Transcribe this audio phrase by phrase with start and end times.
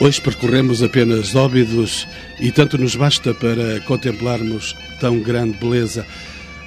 [0.00, 2.06] Hoje percorremos apenas Óbidos
[2.40, 6.04] e tanto nos basta para contemplarmos tão grande beleza.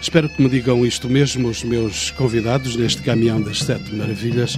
[0.02, 4.58] Espero que me digam isto mesmo os meus convidados neste caminhão das Sete Maravilhas.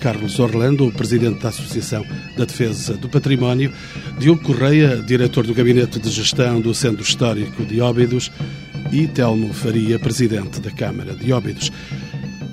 [0.00, 2.04] Carlos Orlando, o presidente da Associação
[2.36, 3.72] da Defesa do Património,
[4.18, 8.30] Diogo Correia, diretor do Gabinete de Gestão do Centro Histórico de Óbidos
[8.92, 11.70] e Telmo Faria, presidente da Câmara de Óbidos.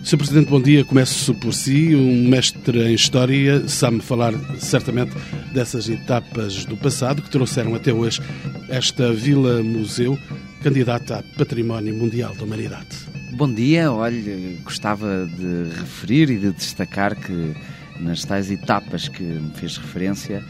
[0.07, 0.17] Sr.
[0.19, 0.85] Presidente, bom dia.
[0.85, 5.11] Começo por si, um mestre em História, sabe-me falar certamente
[5.53, 8.21] dessas etapas do passado que trouxeram até hoje
[8.69, 10.17] esta Vila-Museu,
[10.63, 12.87] candidata a Património Mundial da Humanidade.
[13.33, 13.91] Bom dia.
[13.91, 17.53] Olha, gostava de referir e de destacar que
[17.99, 20.41] nas tais etapas que me fez referência,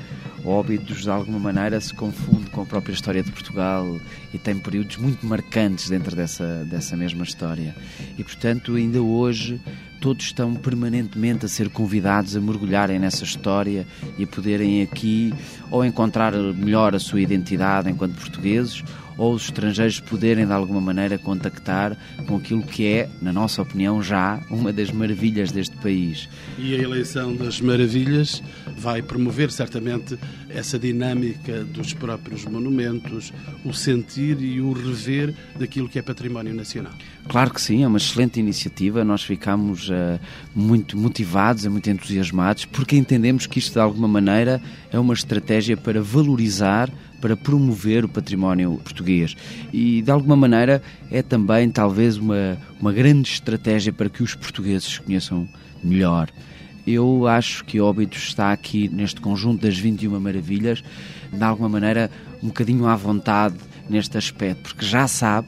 [0.47, 3.99] Óbidos, de alguma maneira, se confunde com a própria história de Portugal
[4.33, 7.75] e tem períodos muito marcantes dentro dessa, dessa mesma história.
[8.17, 9.59] E, portanto, ainda hoje,
[9.99, 13.85] todos estão permanentemente a ser convidados a mergulharem nessa história
[14.17, 15.33] e a poderem aqui
[15.69, 18.85] ou encontrar melhor a sua identidade enquanto portugueses
[19.17, 24.01] ou os estrangeiros poderem de alguma maneira contactar com aquilo que é, na nossa opinião,
[24.01, 26.29] já uma das maravilhas deste país.
[26.57, 28.41] E a eleição das maravilhas
[28.77, 30.17] vai promover certamente
[30.49, 33.33] essa dinâmica dos próprios monumentos,
[33.65, 36.93] o sentir e o rever daquilo que é património nacional.
[37.27, 39.03] Claro que sim, é uma excelente iniciativa.
[39.03, 40.19] Nós ficamos uh,
[40.55, 46.01] muito motivados, muito entusiasmados, porque entendemos que isto de alguma maneira é uma estratégia para
[46.01, 46.89] valorizar
[47.21, 49.35] para promover o património português.
[49.73, 54.87] E, de alguma maneira, é também, talvez, uma, uma grande estratégia para que os portugueses
[54.87, 55.47] se conheçam
[55.83, 56.29] melhor.
[56.85, 60.83] Eu acho que Óbidos está aqui neste conjunto das 21 maravilhas,
[61.31, 62.09] de alguma maneira,
[62.41, 63.55] um bocadinho à vontade
[63.89, 65.47] neste aspecto, porque já sabe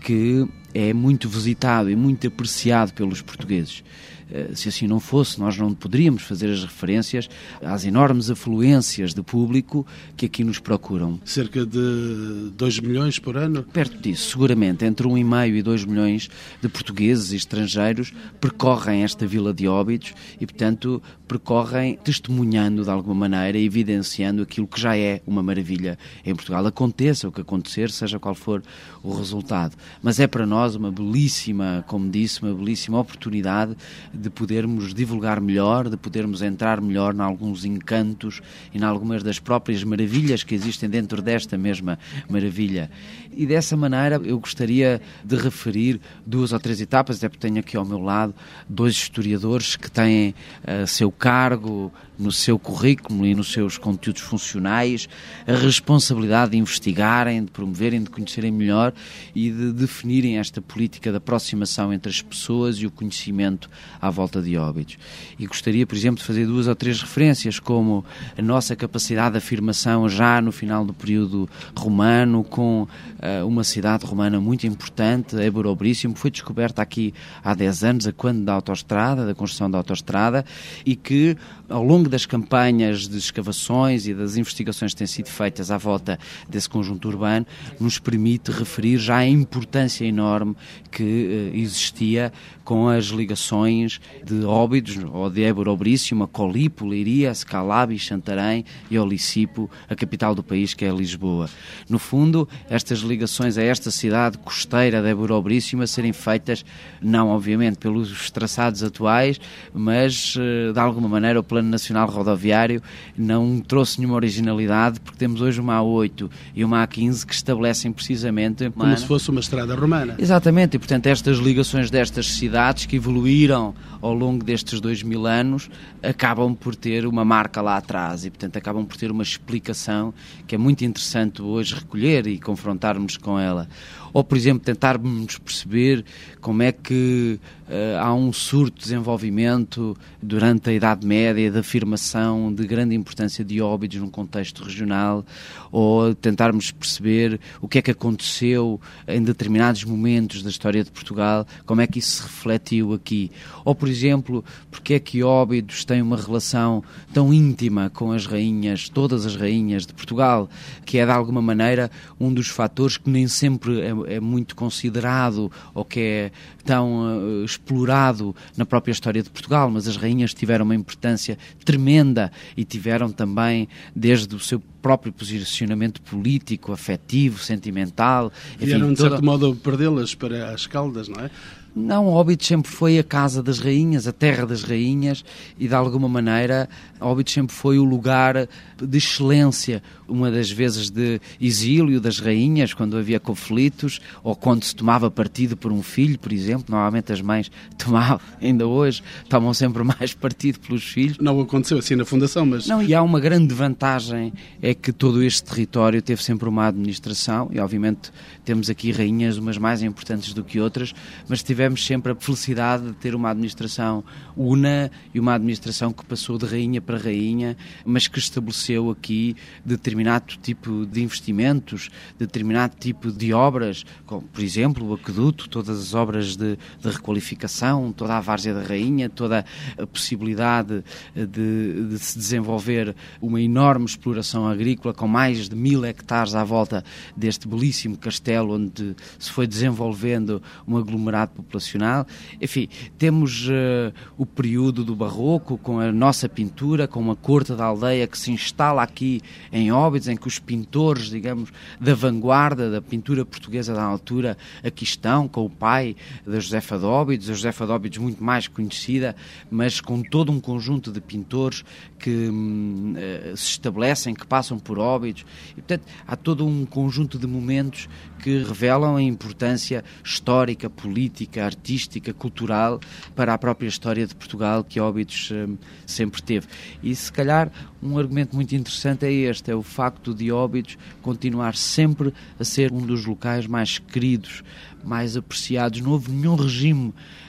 [0.00, 3.82] que é muito visitado e muito apreciado pelos portugueses.
[4.30, 7.28] Eh, se assim não fosse, nós não poderíamos fazer as referências
[7.62, 11.20] às enormes afluências de público que aqui nos procuram.
[11.24, 13.62] Cerca de 2 milhões por ano?
[13.62, 14.84] Perto disso, seguramente.
[14.84, 16.28] Entre 1,5 e 2 milhões
[16.60, 23.28] de portugueses e estrangeiros percorrem esta vila de Óbidos e, portanto, percorrem testemunhando de alguma
[23.28, 26.66] maneira, evidenciando aquilo que já é uma maravilha em Portugal.
[26.66, 28.62] Aconteça o que acontecer, seja qual for
[29.02, 29.76] o resultado.
[30.02, 33.76] Mas é para nós uma belíssima, como disse, uma belíssima oportunidade
[34.16, 38.40] de podermos divulgar melhor, de podermos entrar melhor em alguns encantos
[38.72, 42.90] e em algumas das próprias maravilhas que existem dentro desta mesma maravilha.
[43.32, 47.76] E dessa maneira eu gostaria de referir duas ou três etapas, até porque tenho aqui
[47.76, 48.34] ao meu lado
[48.68, 55.08] dois historiadores que têm uh, seu cargo no seu currículo e nos seus conteúdos funcionais
[55.46, 58.92] a responsabilidade de investigarem, de promoverem, de conhecerem melhor
[59.34, 63.68] e de definirem esta política de aproximação entre as pessoas e o conhecimento
[64.00, 64.98] à volta de óbitos.
[65.38, 68.04] E gostaria, por exemplo, de fazer duas ou três referências, como
[68.36, 74.04] a nossa capacidade de afirmação já no final do período romano, com uh, uma cidade
[74.04, 77.12] romana muito importante, Eborobríssimo, que foi descoberta aqui
[77.44, 80.44] há 10 anos, a quando da autoestrada, da construção da autoestrada,
[80.84, 81.36] e que
[81.68, 86.18] ao longo das campanhas de escavações e das investigações que têm sido feitas à volta
[86.48, 87.46] desse conjunto urbano,
[87.78, 90.56] nos permite referir já a importância enorme
[90.90, 92.32] que uh, existia
[92.66, 99.70] com as ligações de Óbidos, ou de Ébora Obríssima, Colipo, Leiria, Scalabi, Santarém e Olicipo,
[99.88, 101.48] a capital do país, que é Lisboa.
[101.88, 106.64] No fundo, estas ligações a esta cidade costeira de Ébora Obríssima serem feitas,
[107.00, 109.40] não obviamente pelos traçados atuais,
[109.72, 112.82] mas eh, de alguma maneira o Plano Nacional Rodoviário
[113.16, 118.68] não trouxe nenhuma originalidade, porque temos hoje uma A8 e uma A15 que estabelecem precisamente...
[118.70, 120.16] Como se fosse uma estrada romana.
[120.18, 125.26] Exatamente, e portanto estas ligações destas cidades cidades que evoluíram ao longo destes dois mil
[125.26, 125.68] anos
[126.02, 130.14] acabam por ter uma marca lá atrás e, portanto, acabam por ter uma explicação
[130.46, 133.68] que é muito interessante hoje recolher e confrontarmos com ela.
[134.16, 136.02] Ou, por exemplo, tentarmos perceber
[136.40, 137.38] como é que
[137.68, 143.44] uh, há um surto de desenvolvimento durante a Idade Média de afirmação de grande importância
[143.44, 145.22] de óbitos num contexto regional,
[145.70, 151.46] ou tentarmos perceber o que é que aconteceu em determinados momentos da história de Portugal,
[151.66, 153.30] como é que isso se refletiu aqui.
[153.66, 156.82] Ou, por exemplo, porque é que Óbidos tem uma relação
[157.12, 160.48] tão íntima com as rainhas, todas as rainhas de Portugal,
[160.86, 165.84] que é de alguma maneira um dos fatores que nem sempre é, muito considerado ou
[165.84, 166.32] que é
[166.64, 172.30] tão uh, explorado na própria história de Portugal, mas as rainhas tiveram uma importância tremenda
[172.56, 178.32] e tiveram também, desde o seu próprio posicionamento político, afetivo, sentimental.
[178.58, 181.30] Vieram, enfim, de certo modo, perdê-las para as caldas, não é?
[181.76, 185.22] Não, Óbidos sempre foi a casa das rainhas, a terra das rainhas
[185.58, 188.48] e de alguma maneira Óbidos sempre foi o lugar
[188.84, 194.74] de excelência, uma das vezes de exílio das rainhas, quando havia conflitos ou quando se
[194.74, 196.66] tomava partido por um filho, por exemplo.
[196.68, 201.18] Normalmente as mães tomavam, ainda hoje, tomam sempre mais partido pelos filhos.
[201.18, 202.66] Não aconteceu assim na Fundação, mas.
[202.66, 207.48] Não, e há uma grande vantagem: é que todo este território teve sempre uma administração
[207.52, 208.12] e, obviamente,
[208.44, 210.94] temos aqui rainhas, umas mais importantes do que outras,
[211.28, 214.04] mas tivemos sempre a felicidade de ter uma administração
[214.36, 220.36] una e uma administração que passou de rainha para rainha, mas que estabeleceu aqui determinado
[220.42, 226.36] tipo de investimentos, determinado tipo de obras, como, por exemplo, o aqueduto, todas as obras
[226.36, 229.44] de, de requalificação, toda a várzea da rainha, toda
[229.78, 230.82] a possibilidade
[231.14, 236.84] de, de se desenvolver uma enorme exploração agrícola com mais de mil hectares à volta
[237.16, 242.06] deste belíssimo castelo onde se foi desenvolvendo um aglomerado populacional.
[242.40, 242.68] Enfim,
[242.98, 248.06] temos uh, o período do Barroco, com a nossa pintura, com uma corte da aldeia
[248.06, 249.20] que se instala aqui
[249.52, 254.82] em Óbidos, em que os pintores, digamos, da vanguarda da pintura portuguesa da altura aqui
[254.82, 255.94] estão, com o pai
[256.26, 259.14] da Josefa de Óbidos, a Josefa de Óbidos muito mais conhecida,
[259.50, 261.64] mas com todo um conjunto de pintores
[261.98, 265.26] que hum, uh, se estabelecem, que passam por Óbidos.
[265.50, 267.88] E, portanto, há todo um conjunto de momentos
[268.20, 272.80] que revelam a importância histórica, política, artística, cultural
[273.14, 276.46] para a própria história de Portugal que Óbidos hum, sempre teve.
[276.82, 277.50] E se calhar
[277.82, 282.72] um argumento muito interessante é este, é o facto de Óbidos continuar sempre a ser
[282.72, 284.42] um dos locais mais queridos,
[284.84, 285.80] mais apreciados.
[285.80, 286.88] Não houve nenhum regime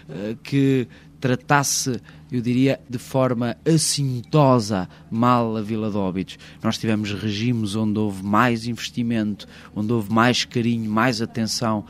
[0.09, 0.87] uh, que
[1.19, 1.99] tratasse,
[2.31, 6.37] eu diria, de forma assintosa mal a Vila de Óbidos.
[6.63, 11.85] Nós tivemos regimes onde houve mais investimento, onde houve mais carinho, mais atenção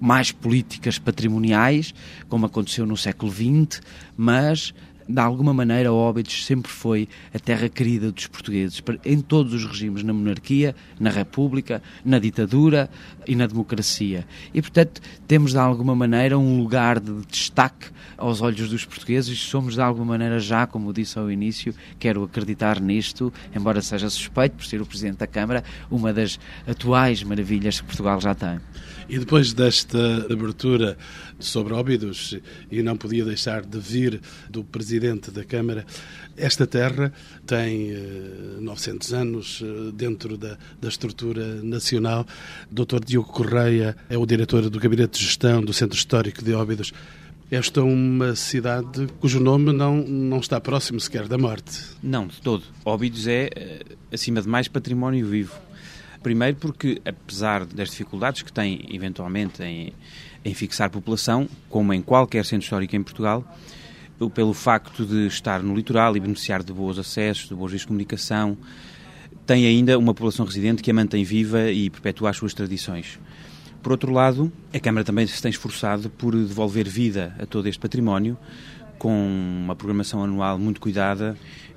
[0.00, 1.92] mais políticas patrimoniais,
[2.26, 3.82] como aconteceu no século XX,
[4.16, 4.72] mas
[5.10, 10.02] de alguma maneira, Óbidos sempre foi a terra querida dos portugueses, em todos os regimes,
[10.02, 12.88] na monarquia, na república, na ditadura
[13.26, 14.26] e na democracia.
[14.54, 17.86] E, portanto, temos de alguma maneira um lugar de destaque
[18.16, 22.22] aos olhos dos portugueses e somos de alguma maneira já, como disse ao início, quero
[22.22, 27.80] acreditar nisto, embora seja suspeito por ser o Presidente da Câmara, uma das atuais maravilhas
[27.80, 28.60] que Portugal já tem.
[29.10, 29.98] E depois desta
[30.30, 30.96] abertura
[31.40, 32.38] sobre Óbidos,
[32.70, 35.84] e não podia deixar de vir do Presidente da Câmara,
[36.36, 37.12] esta terra
[37.44, 37.92] tem
[38.60, 42.24] 900 eh, anos eh, dentro da, da estrutura nacional.
[42.70, 43.04] Dr.
[43.04, 46.92] Diogo Correia é o diretor do Gabinete de Gestão do Centro Histórico de Óbidos.
[47.50, 51.80] Esta é uma cidade cujo nome não, não está próximo sequer da morte.
[52.00, 52.62] Não, de todo.
[52.84, 53.80] Óbidos é, eh,
[54.12, 55.69] acima de mais, património vivo.
[56.22, 59.92] Primeiro porque, apesar das dificuldades que tem, eventualmente, em,
[60.44, 63.44] em fixar população, como em qualquer centro histórico em Portugal,
[64.28, 67.86] pelo facto de estar no litoral e beneficiar de bons acessos, de boas vias de
[67.86, 68.58] comunicação,
[69.46, 73.18] tem ainda uma população residente que a mantém viva e perpetua as suas tradições.
[73.82, 77.80] Por outro lado, a Câmara também se tem esforçado por devolver vida a todo este
[77.80, 78.36] património,
[78.98, 79.10] com
[79.64, 81.34] uma programação anual muito cuidada,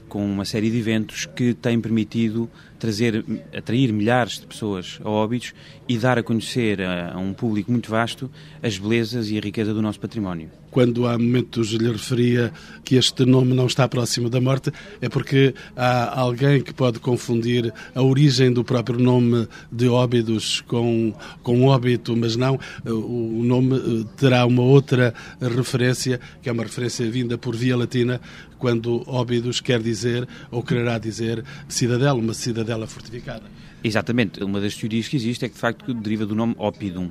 [0.10, 2.50] com uma série de eventos que têm permitido
[2.84, 3.24] trazer,
[3.58, 5.54] atrair milhares de pessoas a Óbidos
[5.88, 8.30] e dar a conhecer a, a, um público muito vasto
[8.62, 10.50] as belezas e a riqueza do nosso património.
[10.70, 12.52] Quando há momentos lhe referia
[12.84, 14.70] que este nome não está próximo da morte,
[15.00, 21.14] é porque há alguém que pode confundir a origem do próprio nome de Óbidos com,
[21.42, 22.60] com óbito, mas não.
[22.86, 28.20] O nome eh, terá uma outra referência, que é uma referência vinda por via latina,
[28.64, 33.44] quando Óbidos quer dizer, ou quererá dizer, cidadela, uma cidadela dela fortificada.
[33.84, 34.42] Exatamente.
[34.42, 37.10] Uma das teorias que existe é que, de facto, deriva do nome Opidum,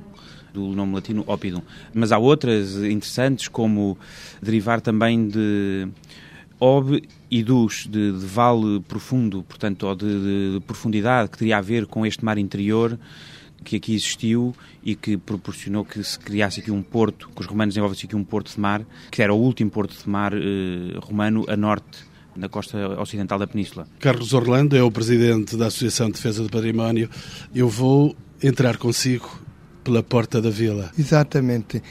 [0.51, 1.61] do nome latino Opidum.
[1.93, 3.95] Mas há outras interessantes, como
[4.41, 5.87] derivar também de
[6.59, 11.61] ob e dus, de, de vale profundo, portanto, ou de, de, profundidade, que teria a
[11.61, 12.97] ver com este mar interior
[13.63, 14.53] que aqui existiu
[14.83, 18.23] e que proporcionou que se criasse aqui um porto, que os romanos desenvolvessem aqui um
[18.23, 21.99] porto de mar, que era o último porto de mar eh, romano a norte
[22.35, 23.87] na costa ocidental da península.
[23.99, 27.09] Carlos Orlando é o presidente da Associação de Defesa do Património.
[27.53, 29.29] Eu vou entrar consigo
[29.83, 30.91] pela porta da vila.
[30.97, 31.81] Exatamente.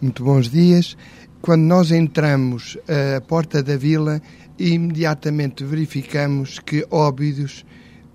[0.00, 0.96] Muito bons dias.
[1.40, 4.20] Quando nós entramos a porta da vila,
[4.58, 7.64] imediatamente verificamos que Óbidos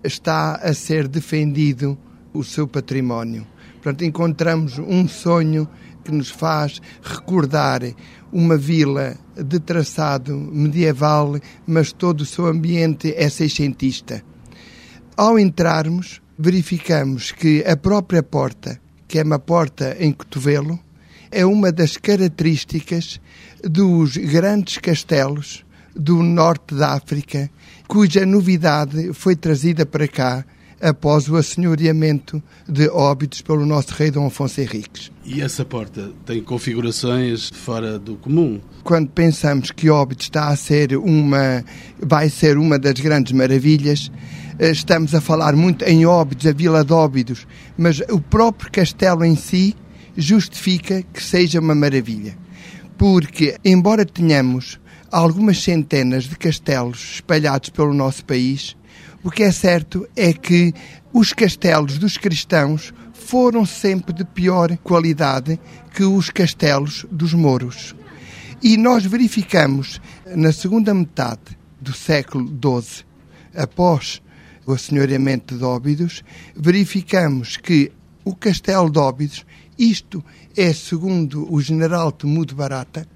[0.03, 1.97] está a ser defendido
[2.33, 3.45] o seu património.
[3.81, 5.67] Portanto, encontramos um sonho
[6.03, 7.81] que nos faz recordar
[8.31, 14.23] uma vila de traçado medieval, mas todo o seu ambiente é seiscentista.
[15.15, 20.79] Ao entrarmos, verificamos que a própria porta, que é uma porta em cotovelo,
[21.31, 23.19] é uma das características
[23.63, 27.49] dos grandes castelos do norte da África,
[27.87, 30.45] cuja novidade foi trazida para cá
[30.81, 35.11] após o assenhoreamento de Óbidos pelo nosso rei Dom Afonso Henriques.
[35.25, 38.59] E essa porta tem configurações fora do comum?
[38.83, 41.63] Quando pensamos que Óbidos está a ser uma,
[42.01, 44.11] vai ser uma das grandes maravilhas,
[44.57, 47.45] eh, estamos a falar muito em Óbidos, a Vila de Óbidos,
[47.77, 49.75] mas o próprio castelo em si
[50.17, 52.37] justifica que seja uma maravilha.
[52.97, 54.79] Porque, embora tenhamos
[55.11, 58.75] algumas centenas de castelos espalhados pelo nosso país,
[59.23, 60.73] o que é certo é que
[61.11, 65.59] os castelos dos cristãos foram sempre de pior qualidade
[65.93, 67.95] que os castelos dos mouros.
[68.61, 70.01] E nós verificamos
[70.35, 73.05] na segunda metade do século XII,
[73.55, 74.21] após
[74.65, 76.23] o assenhoreamento de Óbidos,
[76.55, 77.91] verificamos que
[78.23, 79.45] o castelo de Óbidos,
[79.77, 80.23] isto
[80.55, 83.07] é segundo o general Temudo Barata,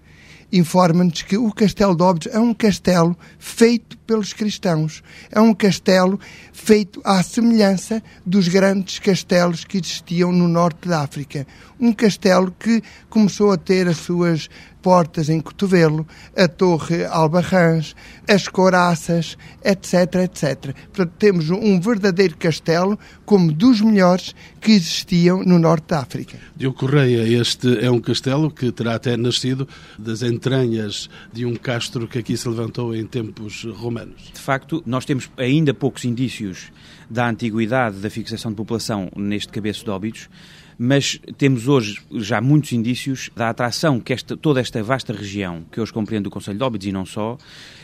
[0.54, 5.04] informa-nos que o Castelo de Óbidos é um castelo feito pelos cristãos.
[5.32, 6.20] É um castelo
[6.54, 11.48] feito à semelhança dos grandes castelos que existiam no norte da África.
[11.80, 14.48] Um castelo que começou a ter as suas
[14.84, 17.96] portas em cotovelo, a Torre Albarrãs,
[18.30, 20.76] as coraças, etc, etc.
[20.94, 26.38] Portanto, temos um verdadeiro castelo como dos melhores que existiam no norte da África.
[26.56, 32.08] Diogo Correia, este é um castelo que terá até nascido das entranhas de um castro
[32.08, 34.32] que aqui se levantou em tempos romanos.
[34.34, 36.72] De facto, nós temos ainda poucos indícios
[37.10, 40.30] da antiguidade da fixação de população neste cabeço de óbitos,
[40.78, 45.80] mas temos hoje já muitos indícios da atração que esta, toda esta vasta região, que
[45.80, 47.38] hoje compreende o Conselho de Óbidos e não só,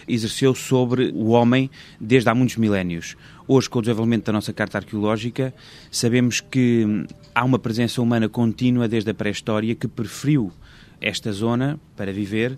[0.07, 1.69] exerceu sobre o homem
[1.99, 3.15] desde há muitos milénios.
[3.47, 5.53] Hoje, com o desenvolvimento da nossa carta arqueológica,
[5.91, 10.51] sabemos que há uma presença humana contínua desde a pré-história que preferiu
[11.01, 12.57] esta zona para viver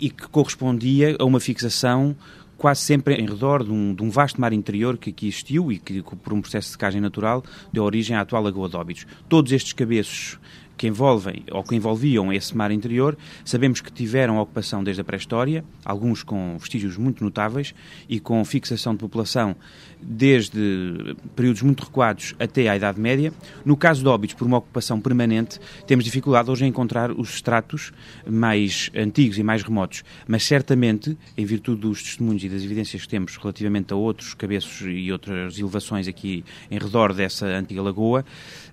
[0.00, 2.16] e que correspondia a uma fixação
[2.62, 5.80] quase sempre em redor de um, de um, vasto mar interior que aqui existiu e
[5.80, 7.42] que, por um processo de secagem natural,
[7.72, 9.04] deu origem à atual Lagoa de Óbidos.
[9.28, 10.38] Todos estes cabeços
[10.76, 15.64] que envolvem ou que envolviam esse mar interior, sabemos que tiveram ocupação desde a pré-história,
[15.84, 17.74] alguns com vestígios muito notáveis
[18.08, 19.56] e com fixação de população
[20.02, 23.32] desde períodos muito recuados até à Idade Média.
[23.64, 27.92] No caso de Óbidos, por uma ocupação permanente, temos dificuldade hoje em encontrar os estratos
[28.28, 33.08] mais antigos e mais remotos, mas certamente, em virtude dos testemunhos e das evidências que
[33.08, 38.24] temos relativamente a outros cabeços e outras elevações aqui em redor dessa antiga lagoa,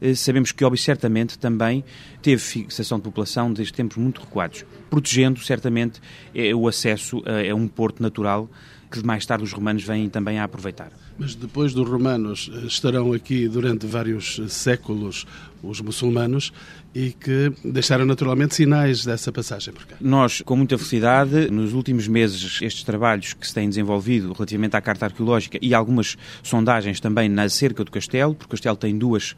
[0.02, 1.84] eh, sabemos que Óbidos certamente também
[2.22, 6.02] teve fixação de população desde tempos muito recuados, protegendo certamente
[6.34, 8.50] eh, o acesso a um porto natural
[8.92, 10.92] que mais tarde os romanos vêm também a aproveitar.
[11.20, 15.28] Mas depois dos romanos eh, estarão aqui durante vários séculos
[15.62, 16.54] os muçulmanos
[16.94, 19.96] e que deixaram naturalmente sinais dessa passagem por cá.
[20.02, 24.82] Nós, com muita felicidade, nos últimos meses, estes trabalhos que se têm desenvolvido relativamente à
[24.82, 29.36] carta arqueológica e algumas sondagens também na cerca do castelo, porque o castelo tem duas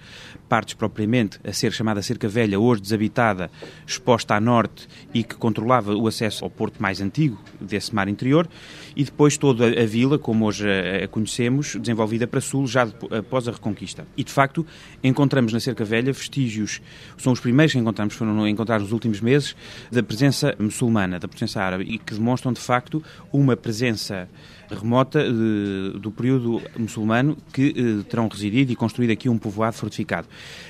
[0.48, 3.52] partes propriamente, a ser chamada cerca velha, hoje desabitada,
[3.86, 8.48] exposta a norte e que controlava o acesso ao porto mais antigo desse mar interior,
[8.96, 10.66] e depois toda a vila, como hoje
[11.04, 12.88] a conhecemos, desenvolvida para sul, já
[13.18, 14.06] após a Reconquista.
[14.16, 14.66] E, de facto,
[15.04, 16.82] encontramos na cerca velha vestígios,
[17.18, 19.56] são os primeiros que encontramos, foram encontrar nos últimos meses,
[19.92, 24.30] da presença muçulmana, da presença árabe, e que demonstram, de facto, uma presença
[24.70, 30.28] remota de, do período muçulmano que eh, terão residido e construído aqui um povoado fortificado.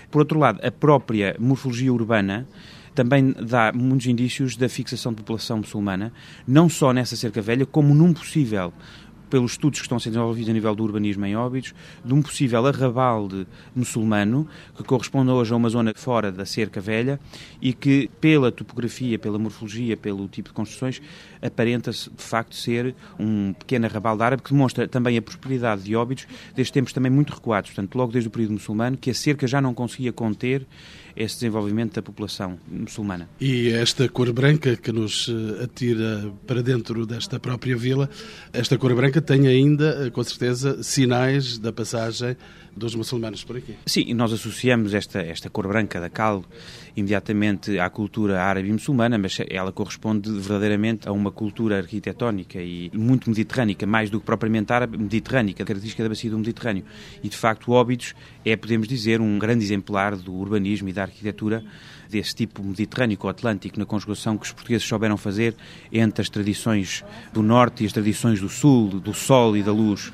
[0.10, 2.48] Por outro lado, a própria morfologia urbana
[2.94, 6.12] também dá muitos indícios da fixação de população muçulmana,
[6.48, 8.74] não só nessa cerca velha, como num possível
[9.32, 11.74] pelos estudos que estão a ser desenvolvidos a nível do urbanismo em Óbidos,
[12.04, 17.20] de um possível arrabalde muçulmano, que corresponde hoje a uma zona fora da cerca velha
[17.62, 21.02] e que, pela topografia, pela morfologia, pelo tipo de construções,
[21.42, 26.28] aparenta-se de facto ser um pequeno arrabalde árabe que demonstra também a prosperidade de Óbidos,
[26.54, 29.62] desde tempos também muito recuados, portanto, logo desde o período muçulmano, que a cerca já
[29.62, 30.68] não conseguia conter
[31.16, 33.30] esse desenvolvimento da população muçulmana.
[33.40, 38.10] E esta cor branca que nos eh, atira para dentro desta própria vila,
[38.54, 42.36] esta cor branca tem ainda, eh, com certeza, sinais da passagem
[42.76, 43.76] dos muçulmanos por aqui.
[43.86, 46.44] Sim, nós associamos esta, esta cor branca da cal
[46.96, 52.92] imediatamente à cultura árabe e muçulmana, mas ela corresponde verdadeiramente a uma cultura arquitetónica e
[52.94, 56.84] muito mediterrânica, mais do que propriamente árabe, mediterrânica, característica da bacia do Mediterrâneo.
[57.24, 58.14] E, de facto, Óbidos
[58.44, 61.64] é, podemos dizer, um grande exemplar do urbanismo e da arquitetura
[62.10, 65.56] desse tipo mediterrâneo ou atlântico, na conjugação que os portugueses souberam fazer
[65.92, 67.04] entre as tradições
[67.34, 70.12] do norte e as tradições do sul, do sol e da luz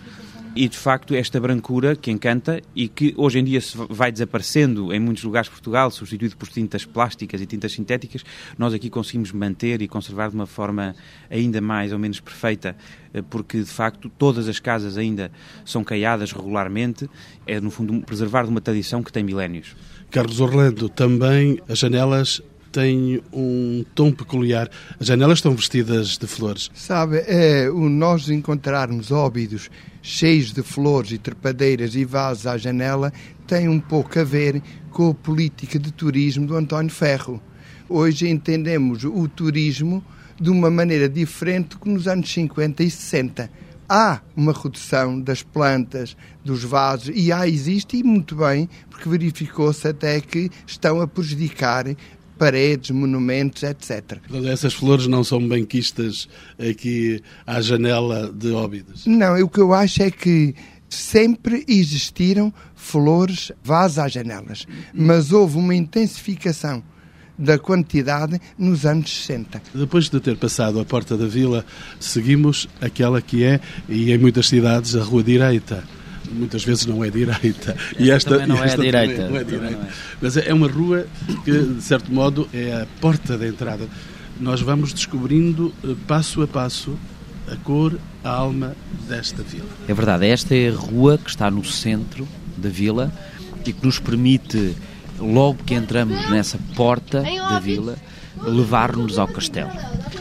[0.57, 4.99] e de facto esta brancura que encanta e que hoje em dia vai desaparecendo em
[4.99, 8.23] muitos lugares de Portugal, substituído por tintas plásticas e tintas sintéticas,
[8.57, 10.95] nós aqui conseguimos manter e conservar de uma forma
[11.29, 12.75] ainda mais ou menos perfeita,
[13.13, 15.31] eh, porque de facto todas as casas ainda
[15.63, 17.07] são caiadas regularmente,
[17.45, 19.75] é no fundo preservar de uma tradição que tem milénios.
[20.11, 24.69] Carlos Orlando, também as janelas têm um tom peculiar.
[24.99, 26.69] As janelas estão vestidas de flores.
[26.73, 29.69] Sabe, é, o nós encontrarmos óbidos
[30.01, 33.11] cheios de flores e trepadeiras e vasos à janela
[33.45, 34.61] tem um pouco a ver
[34.91, 37.41] com a política de turismo do António Ferro.
[37.89, 40.03] Hoje entendemos o turismo
[40.39, 43.49] de uma maneira diferente que nos anos 50 e 60
[43.87, 49.87] há uma redução das plantas, dos vasos, e há, existe, e muito bem, porque verificou-se
[49.87, 51.85] até que estão a prejudicar
[52.37, 54.19] paredes, monumentos, etc.
[54.47, 56.29] Essas flores não são benquistas
[56.59, 59.05] aqui à janela de Óbidos?
[59.07, 60.53] Não, o que eu acho é que
[60.87, 66.83] sempre existiram flores, vasos às janelas, mas houve uma intensificação
[67.37, 69.61] da quantidade nos anos 60.
[69.73, 71.65] Depois de ter passado a porta da vila,
[71.99, 75.83] seguimos aquela que é, e em muitas cidades, a Rua Direita.
[76.31, 77.71] Muitas vezes não é direita.
[77.71, 79.29] Esta e esta, não, é esta direita.
[79.29, 79.83] não é direita.
[79.83, 79.89] É.
[80.21, 81.07] Mas é uma rua
[81.45, 83.87] que, de certo modo, é a porta da entrada.
[84.39, 86.97] Nós vamos descobrindo, eh, passo a passo,
[87.49, 88.75] a cor, a alma
[89.07, 89.69] desta vila.
[89.87, 92.27] É verdade, esta é a rua que está no centro
[92.57, 93.11] da vila
[93.65, 94.75] e que nos permite
[95.19, 97.95] logo que entramos nessa porta da vila,
[98.41, 99.71] levar-nos ao castelo.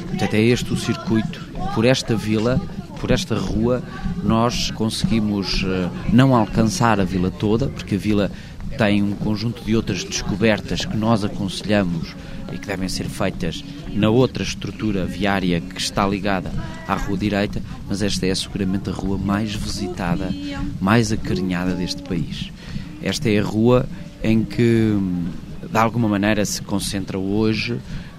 [0.08, 1.44] Portanto, é este o circuito.
[1.74, 2.60] Por esta vila,
[3.00, 3.82] por esta rua,
[4.22, 8.30] nós conseguimos eh, não alcançar a vila toda, porque a vila
[8.78, 12.14] tem um conjunto de outras descobertas que nós aconselhamos
[12.52, 16.50] e que devem ser feitas na outra estrutura viária que está ligada
[16.86, 20.32] à rua direita, mas esta é seguramente a rua mais visitada,
[20.80, 22.50] mais acarinhada deste país.
[23.02, 23.86] Esta é a rua
[24.26, 24.92] em que,
[25.70, 27.78] de alguma maneira, se concentra hoje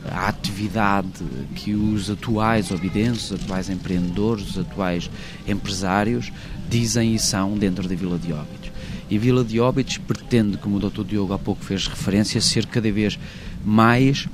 [0.09, 1.21] a atividade
[1.53, 5.09] que os atuais obidenses, os atuais empreendedores, os atuais
[5.45, 6.31] empresários
[6.69, 8.71] dizem e são dentro da Vila de Óbidos.
[9.09, 11.03] E Vila de Óbidos pretende, como o Dr.
[11.03, 13.19] Diogo há pouco fez referência, ser cada vez
[13.65, 14.27] mais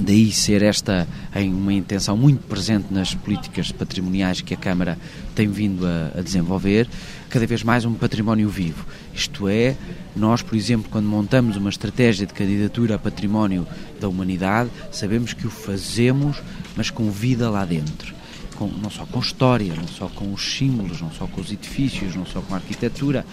[0.00, 4.98] Daí ser esta em uma intenção muito presente nas políticas patrimoniais que a Câmara
[5.36, 6.88] tem vindo a, a, desenvolver,
[7.34, 8.86] cada vez mais um património vivo.
[9.12, 9.76] Isto é,
[10.14, 13.66] nós, por exemplo, quando montamos uma estratégia de candidatura a património
[13.98, 16.40] da humanidade, sabemos que o fazemos,
[16.76, 18.14] mas com vida lá dentro.
[18.54, 22.14] Com, não só com história, não só com os símbolos, não só com os edifícios,
[22.14, 23.26] não só com a arquitetura,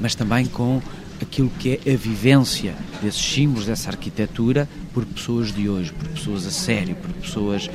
[0.00, 0.82] mas também com
[1.24, 6.46] aquilo que é a vivência desses símbolos, dessa arquitetura, por pessoas de hoje, por pessoas
[6.46, 7.68] a sério, por pessoas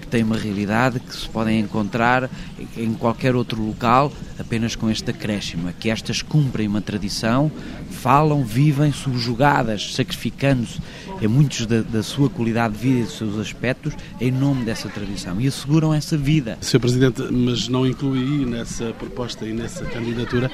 [0.00, 2.30] que têm uma realidade que se podem encontrar
[2.76, 7.50] em qualquer outro local apenas com este acréscimo, é que estas cumprem uma tradição,
[7.90, 10.78] falam, vivem subjugadas, sacrificando-se
[11.20, 14.88] em muitos da, da, sua qualidade de vida e dos seus aspectos em nome dessa
[14.88, 16.58] tradição e asseguram essa vida.
[16.60, 16.80] Sr.
[16.80, 20.50] Presidente, mas não inclui nessa proposta e nessa candidatura,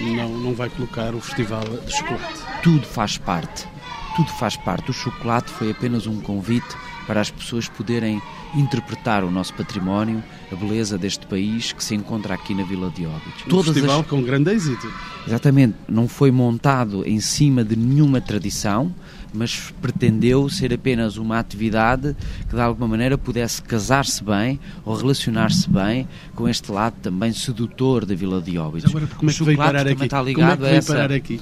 [0.00, 2.40] não, não vai colocar o Festival de Chocolate?
[2.62, 3.68] Tudo faz parte
[4.16, 4.90] tudo faz parte.
[4.90, 8.20] O chocolate foi apenas um convite para as pessoas poderem
[8.54, 13.06] interpretar o nosso património, a beleza deste país que se encontra aqui na Vila de
[13.06, 13.46] Óbidos.
[13.46, 14.06] Um Todas festival as...
[14.06, 14.92] com grande êxito.
[15.26, 18.94] Exatamente, não foi montado em cima de nenhuma tradição,
[19.32, 22.16] mas pretendeu ser apenas uma atividade
[22.48, 28.04] que de alguma maneira pudesse casar-se bem ou relacionar-se bem com este lado também sedutor
[28.04, 28.90] da Vila de Óbidos.
[28.90, 30.04] Agora, como é que veio parar aqui?
[30.04, 31.40] Está ligado como é que veio parar aqui?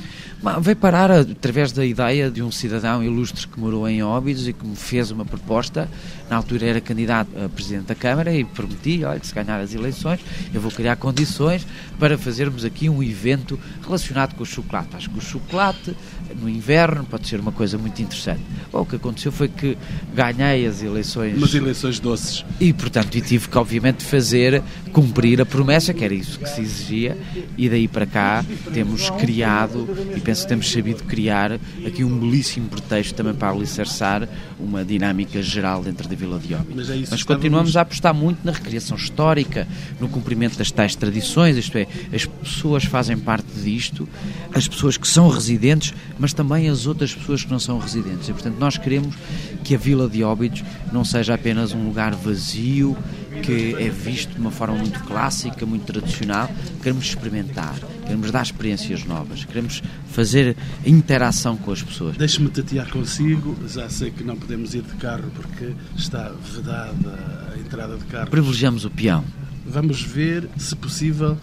[0.61, 4.65] Veio parar através da ideia de um cidadão ilustre que morou em Óbidos e que
[4.65, 5.89] me fez uma proposta.
[6.31, 10.21] Na altura era candidato a Presidente da Câmara e prometi, olha, se ganhar as eleições,
[10.53, 11.67] eu vou criar condições
[11.99, 14.95] para fazermos aqui um evento relacionado com o chocolate.
[14.95, 15.97] Acho que o chocolate
[16.41, 18.43] no inverno pode ser uma coisa muito interessante.
[18.71, 19.77] Bom, o que aconteceu foi que
[20.15, 21.37] ganhei as eleições.
[21.37, 22.45] Umas eleições doces.
[22.61, 26.61] E, portanto, e tive que, obviamente, fazer, cumprir a promessa, que era isso que se
[26.61, 27.17] exigia,
[27.57, 29.89] e daí para cá temos criado,
[30.29, 31.53] penso que temos sabido criar,
[31.87, 34.29] aqui um belíssimo pretexto também para alicerçar
[34.61, 36.87] uma dinâmica geral dentro da Vila de Óbidos.
[36.87, 39.67] Mas, é Mas continuamos a apostar muito na recriação histórica,
[39.99, 44.07] no cumprimento das tais tradições, isto é, as pessoas fazem parte disto,
[44.53, 48.29] as pessoas que são residentes mas também as outras pessoas que não são residentes.
[48.29, 49.15] E, portanto, nós queremos
[49.63, 52.97] que a Vila de Óbidos não seja apenas um lugar vazio,
[53.43, 56.51] que é visto de uma forma muito clássica, muito tradicional.
[56.83, 62.17] Queremos experimentar, queremos dar experiências novas, queremos fazer interação com as pessoas.
[62.17, 67.59] Deixe-me tatear consigo, já sei que não podemos ir de carro porque está vedada a
[67.59, 68.31] entrada de carro.
[68.31, 69.25] Privilegiamos o peão.
[69.67, 71.37] Vamos ver, se possível,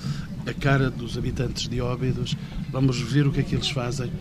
[0.46, 2.36] a cara dos habitantes de Óbidos,
[2.72, 4.12] vamos ver o que é que eles fazem.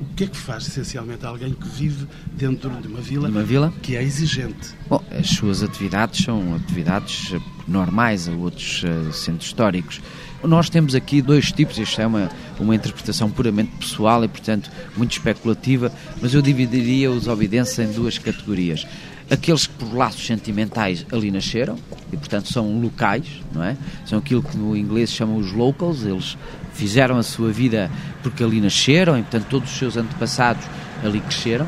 [0.00, 3.72] O que é que faz essencialmente alguém que vive dentro de uma vila, uma vila?
[3.82, 4.74] que é exigente?
[4.88, 7.32] Bom, as suas atividades são atividades
[7.68, 10.00] normais a outros uh, centros históricos.
[10.42, 12.28] Nós temos aqui dois tipos, isto é uma,
[12.58, 18.18] uma interpretação puramente pessoal e, portanto, muito especulativa, mas eu dividiria os obidenses em duas
[18.18, 18.86] categorias
[19.30, 21.78] aqueles que por laços sentimentais ali nasceram
[22.12, 23.76] e portanto são locais, não é?
[24.06, 26.36] São aquilo que no inglês chamam os locals, eles
[26.74, 27.90] fizeram a sua vida
[28.22, 30.64] porque ali nasceram e portanto todos os seus antepassados
[31.02, 31.66] ali cresceram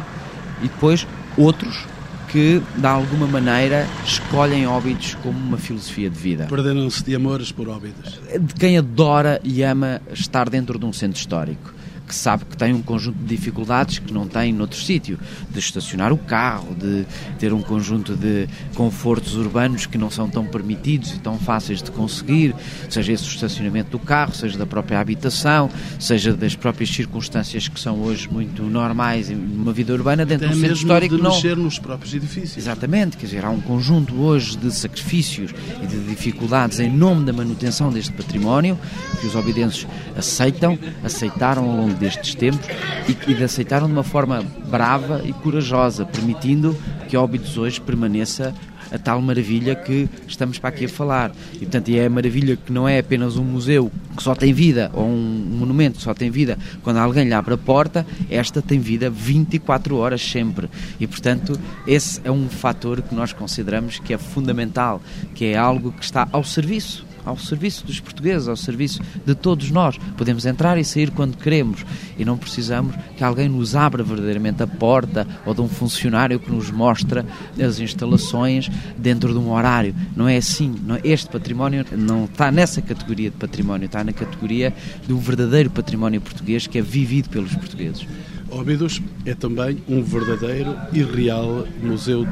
[0.63, 1.87] e depois outros
[2.29, 6.47] que, de alguma maneira, escolhem Óbidos como uma filosofia de vida.
[6.47, 8.21] Perderam-se de amores por Óbidos.
[8.41, 11.76] De quem adora e ama estar dentro de um centro histórico
[12.07, 15.19] que sabe que tem um conjunto de dificuldades que não tem noutro sítio,
[15.51, 17.05] de estacionar o carro, de
[17.39, 21.91] ter um conjunto de confortos urbanos que não são tão permitidos e tão fáceis de
[21.91, 22.55] conseguir,
[22.89, 27.81] seja esse o estacionamento do carro, seja da própria habitação, seja das próprias circunstâncias que
[27.81, 31.57] são hoje muito normais numa vida urbana dentro Até do centro histórico de não mexer
[31.57, 32.57] nos próprios edifícios.
[32.57, 37.33] Exatamente, quer dizer, há um conjunto hoje de sacrifícios e de dificuldades em nome da
[37.33, 38.79] manutenção deste património
[39.21, 42.67] que os obidenses aceitam, aceitaram ao longo destes tempos
[43.09, 46.77] e que aceitaram de uma forma brava e corajosa, permitindo
[47.09, 48.55] que Óbidos hoje permaneça
[48.91, 51.33] a tal maravilha que estamos para aqui a falar.
[51.55, 54.91] E, portanto, é a maravilha que não é apenas um museu que só tem vida,
[54.95, 58.79] ou um monumento que só tem vida quando alguém lhe abre a porta, esta tem
[58.79, 60.69] vida 24 horas sempre.
[60.99, 65.01] E, portanto, esse é um fator que nós consideramos que é fundamental,
[65.35, 69.71] que é algo que está ao serviço ao serviço dos portugueses, ao serviço de todos
[69.71, 69.99] nós.
[70.17, 71.85] Podemos entrar e sair quando queremos
[72.17, 76.51] e não precisamos que alguém nos abra verdadeiramente a porta ou de um funcionário que
[76.51, 77.27] nos mostra
[77.61, 79.95] as instalações dentro de um horário.
[80.17, 80.75] Não é assim.
[80.87, 84.73] Não, este património não está nessa categoria de património, está na categoria
[85.07, 88.07] de um verdadeiro património português que é vivido pelos portugueses.
[88.49, 92.27] Óbidos é também um verdadeiro e real museu.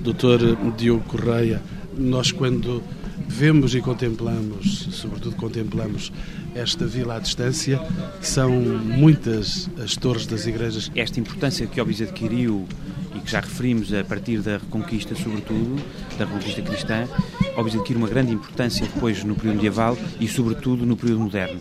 [0.00, 0.40] Doutor
[0.78, 1.60] Diogo Correia,
[1.96, 2.82] nós quando
[3.30, 6.12] vemos e contemplamos, sobretudo contemplamos
[6.52, 7.80] esta vila à distância,
[8.20, 10.90] são muitas as torres das igrejas.
[10.96, 12.66] Esta importância que Óbidos adquiriu
[13.14, 15.80] e que já referimos a partir da Reconquista, sobretudo,
[16.18, 17.08] da Reconquista Cristã,
[17.56, 21.60] Óbidos adquire uma grande importância depois no período medieval e, sobretudo, no período moderno.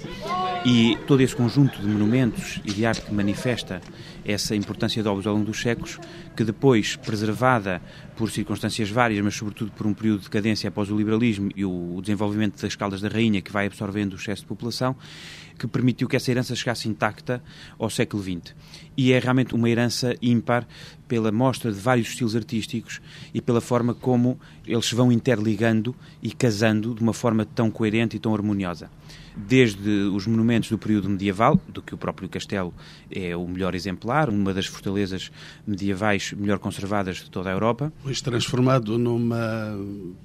[0.65, 3.81] E todo esse conjunto de monumentos e de arte que manifesta
[4.25, 5.97] essa importância de Óbidos ao longo dos séculos,
[6.35, 7.81] que depois, preservada
[8.17, 11.99] por circunstâncias várias, mas sobretudo por um período de decadência após o liberalismo e o
[12.01, 14.97] desenvolvimento das Caldas da Rainha, que vai absorvendo o excesso de população,
[15.59, 17.43] que permitiu que essa herança chegasse intacta
[17.77, 18.55] ao século XX.
[18.97, 20.65] E é realmente uma herança ímpar
[21.07, 23.01] pela mostra de vários estilos artísticos
[23.33, 28.15] e pela forma como eles se vão interligando e casando de uma forma tão coerente
[28.15, 28.89] e tão harmoniosa
[29.35, 32.73] desde os monumentos do período medieval, do que o próprio castelo
[33.09, 35.31] é o melhor exemplar, uma das fortalezas
[35.65, 37.93] medievais melhor conservadas de toda a Europa.
[38.03, 39.77] Hoje transformado numa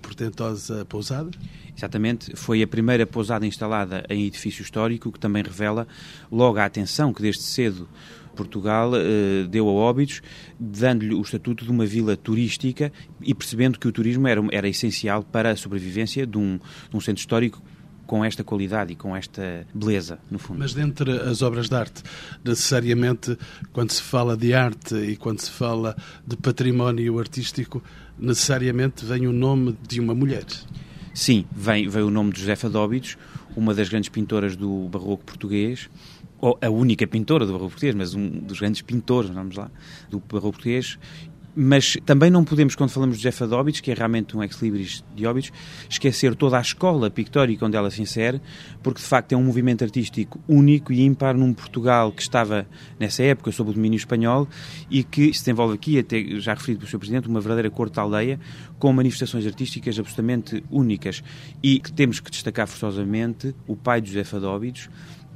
[0.02, 1.30] portentosa pousada?
[1.76, 5.86] Exatamente, foi a primeira pousada instalada em edifício histórico, que também revela
[6.30, 7.88] logo a atenção que desde cedo
[8.34, 10.20] Portugal eh, deu a Óbidos,
[10.58, 15.22] dando-lhe o estatuto de uma vila turística e percebendo que o turismo era, era essencial
[15.22, 16.58] para a sobrevivência de um,
[16.90, 17.62] de um centro histórico
[18.06, 20.58] com esta qualidade e com esta beleza, no fundo.
[20.58, 22.02] Mas dentre as obras de arte,
[22.44, 23.36] necessariamente,
[23.72, 27.82] quando se fala de arte e quando se fala de património artístico,
[28.18, 30.44] necessariamente vem o nome de uma mulher.
[31.14, 33.16] Sim, vem, vem o nome de Josefa Dóbidos,
[33.56, 35.88] uma das grandes pintoras do barroco português,
[36.40, 39.70] ou a única pintora do barroco português, mas um dos grandes pintores, vamos lá,
[40.10, 40.98] do barroco português,
[41.54, 45.26] mas também não podemos, quando falamos de Jefa de que é realmente um ex-libris de
[45.26, 45.52] Óbidos,
[45.88, 48.40] esquecer toda a escola pictórica onde ela se insere,
[48.82, 52.66] porque de facto é um movimento artístico único e ímpar num Portugal que estava
[52.98, 54.48] nessa época sob o domínio espanhol
[54.90, 56.98] e que se desenvolve aqui, até já referido pelo Sr.
[56.98, 58.38] Presidente, uma verdadeira corte aldeia
[58.78, 61.22] com manifestações artísticas absolutamente únicas
[61.62, 64.88] e que temos que destacar forçosamente o pai de Josefa de Óbidos,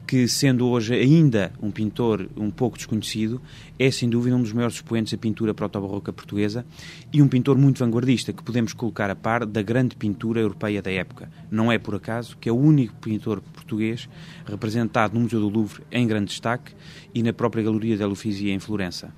[0.09, 3.42] que, sendo hoje ainda um pintor um pouco desconhecido,
[3.79, 6.64] é sem dúvida um dos maiores expoentes da pintura proto-barroca portuguesa
[7.12, 10.90] e um pintor muito vanguardista que podemos colocar a par da grande pintura europeia da
[10.90, 11.31] época.
[11.51, 14.09] Não é por acaso que é o único pintor português
[14.47, 16.73] representado no Museu do Louvre em grande destaque
[17.14, 19.12] e na própria Galeria della Uffizi em Florença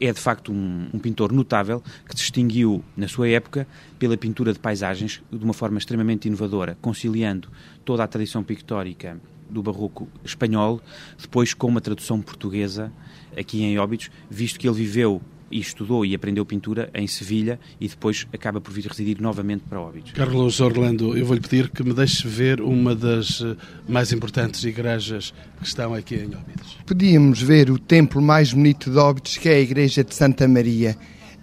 [0.00, 3.66] é de facto um, um, pintor notável que distinguiu na sua época
[3.98, 7.48] pela pintura de paisagens de uma forma extremamente inovadora, conciliando
[7.82, 10.80] toda a tradição pictórica do barroco espanhol,
[11.18, 12.92] depois com uma tradução portuguesa
[13.36, 17.88] aqui em Óbidos, visto que ele viveu e estudou e aprendeu pintura em Sevilha e
[17.88, 20.12] depois acaba por vir residir novamente para Óbidos.
[20.12, 23.56] Carlos Orlando, eu vou-lhe pedir que me deixe ver uma das eh,
[23.88, 26.76] mais importantes igrejas que estão aqui em Óbidos.
[26.84, 30.96] Podíamos ver o templo mais bonito de Óbidos, que é a igreja de Santa Maria.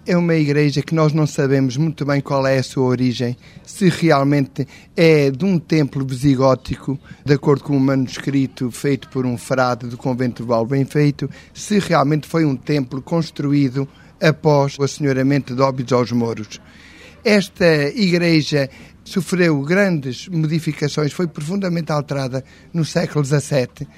[0.06, 3.88] É uma igreja que nós não sabemos muito bem qual é a sua origem, se
[3.88, 9.86] realmente é de um templo visigótico, de acordo com um manuscrito feito por um frade
[9.86, 13.88] do convento de Val Bem Feito, se realmente foi um templo construído
[14.20, 16.60] após o assenhoramento de Óbidos aos Mouros.
[17.24, 18.68] Esta igreja
[19.02, 23.88] sofreu grandes modificações, foi profundamente alterada no século XVII.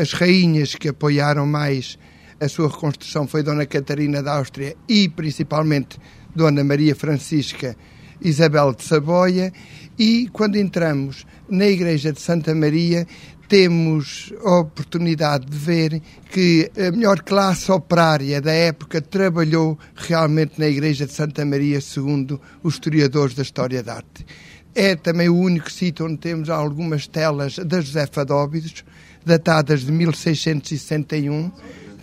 [0.00, 1.98] As rainhas que apoiaram mais
[2.44, 5.98] a sua reconstrução foi Dona Catarina da Áustria e principalmente
[6.34, 7.76] Dona Maria Francisca
[8.20, 9.52] Isabel de Saboia.
[9.98, 13.06] E quando entramos na Igreja de Santa Maria,
[13.48, 20.66] temos a oportunidade de ver que a melhor classe operária da época trabalhou realmente na
[20.66, 24.26] Igreja de Santa Maria, segundo os historiadores da história da arte.
[24.74, 28.84] É também o único sítio onde temos algumas telas da Josefa de Óbidos,
[29.24, 31.52] datadas de 1661,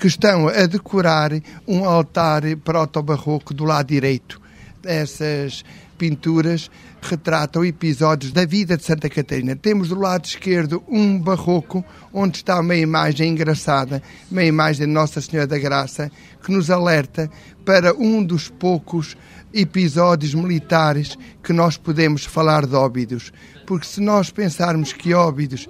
[0.02, 1.32] que estão a decorar
[1.68, 4.42] um altar proto-barroco do lado direito.
[4.84, 5.64] Essas
[5.96, 9.56] pinturas retratam episódios da vida de Santa Catarina.
[9.56, 15.22] Temos do lado esquerdo um barroco, onde está uma imagem engraçada, uma imagem de Nossa
[15.22, 16.12] Senhora da Graça,
[16.44, 17.30] que nos alerta
[17.64, 19.16] para um dos poucos
[19.54, 23.32] episódios militares que nós podemos falar de Óbidos.
[23.68, 25.70] Porque se nós pensarmos que Óbidos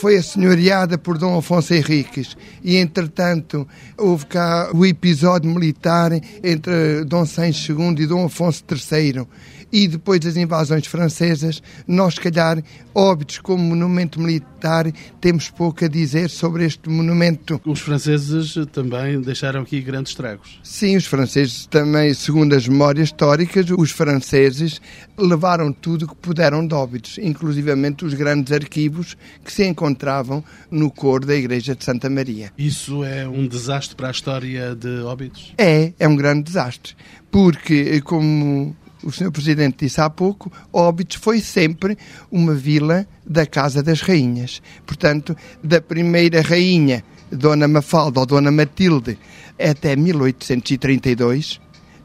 [0.00, 2.34] foi assenhoreada por Dom Afonso Henriques
[2.64, 6.10] e, entretanto, houve cá o episódio militar
[6.42, 9.26] entre Dom Sancho II e Dom Afonso III
[9.72, 12.62] e depois das invasões francesas, nós, se calhar,
[12.94, 17.60] óbitos como monumento militar, temos pouco a dizer sobre este monumento.
[17.64, 20.60] Os franceses também deixaram aqui grandes estragos.
[20.62, 24.80] Sim, os franceses também, segundo as memórias históricas, os franceses
[25.16, 31.26] levaram tudo que puderam de óbitos, inclusivamente os grandes arquivos que se encontravam no coro
[31.26, 32.52] da Igreja de Santa Maria.
[32.56, 35.52] Isso é um desastre para a história de óbitos?
[35.58, 36.94] É, é um grande desastre,
[37.30, 39.30] porque, como o Sr.
[39.30, 41.96] Presidente disse há pouco, Óbidos foi sempre
[42.30, 44.62] uma vila da Casa das Rainhas.
[44.86, 49.18] Portanto, da primeira rainha, Dona Mafalda ou Dona Matilde,
[49.58, 51.60] até 1832,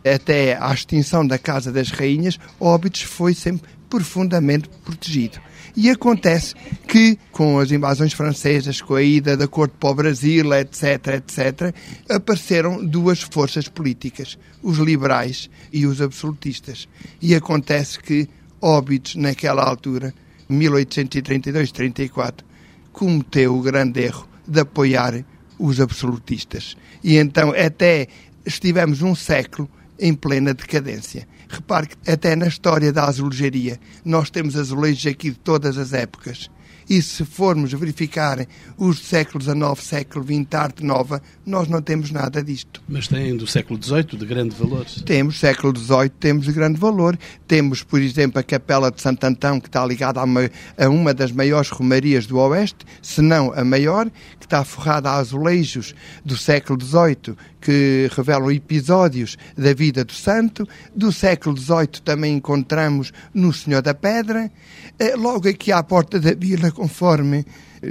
[0.06, 5.40] até à extinção da Casa das Rainhas, Óbidos foi sempre profundamente protegido.
[5.76, 6.56] E acontece
[6.88, 11.76] que, com as invasões francesas, com a ida da corte para o Brasil, etc., etc.,
[12.10, 16.88] apareceram duas forças políticas, os liberais e os absolutistas.
[17.22, 18.30] E acontece que
[18.68, 20.12] Óbidos, naquela altura,
[20.50, 22.44] 1832-34,
[22.92, 25.24] cometeu o grande erro de apoiar
[25.60, 26.76] os absolutistas.
[27.04, 28.08] E então, até
[28.44, 31.28] estivemos um século em plena decadência.
[31.56, 36.50] Repare que até na história da azulejaria nós temos azulejos aqui de todas as épocas.
[36.88, 38.46] E se formos verificar
[38.78, 42.84] os séculos XIX, século XX, arte nova, nós não temos nada disto.
[42.88, 44.86] Mas têm do século XVIII de grande valor.
[45.04, 47.18] Temos, século XVIII, temos de grande valor.
[47.48, 51.14] Temos, por exemplo, a Capela de Santo Antão, que está ligada a uma, a uma
[51.14, 54.08] das maiores romarias do Oeste, se não a maior,
[54.40, 60.70] que está forrada a azulejos do século XVIII, que revelam episódios da vida do santo.
[60.96, 64.52] Do século XVIII também encontramos no Senhor da Pedra.
[65.00, 67.44] Eh, logo aqui à porta da vila, conforme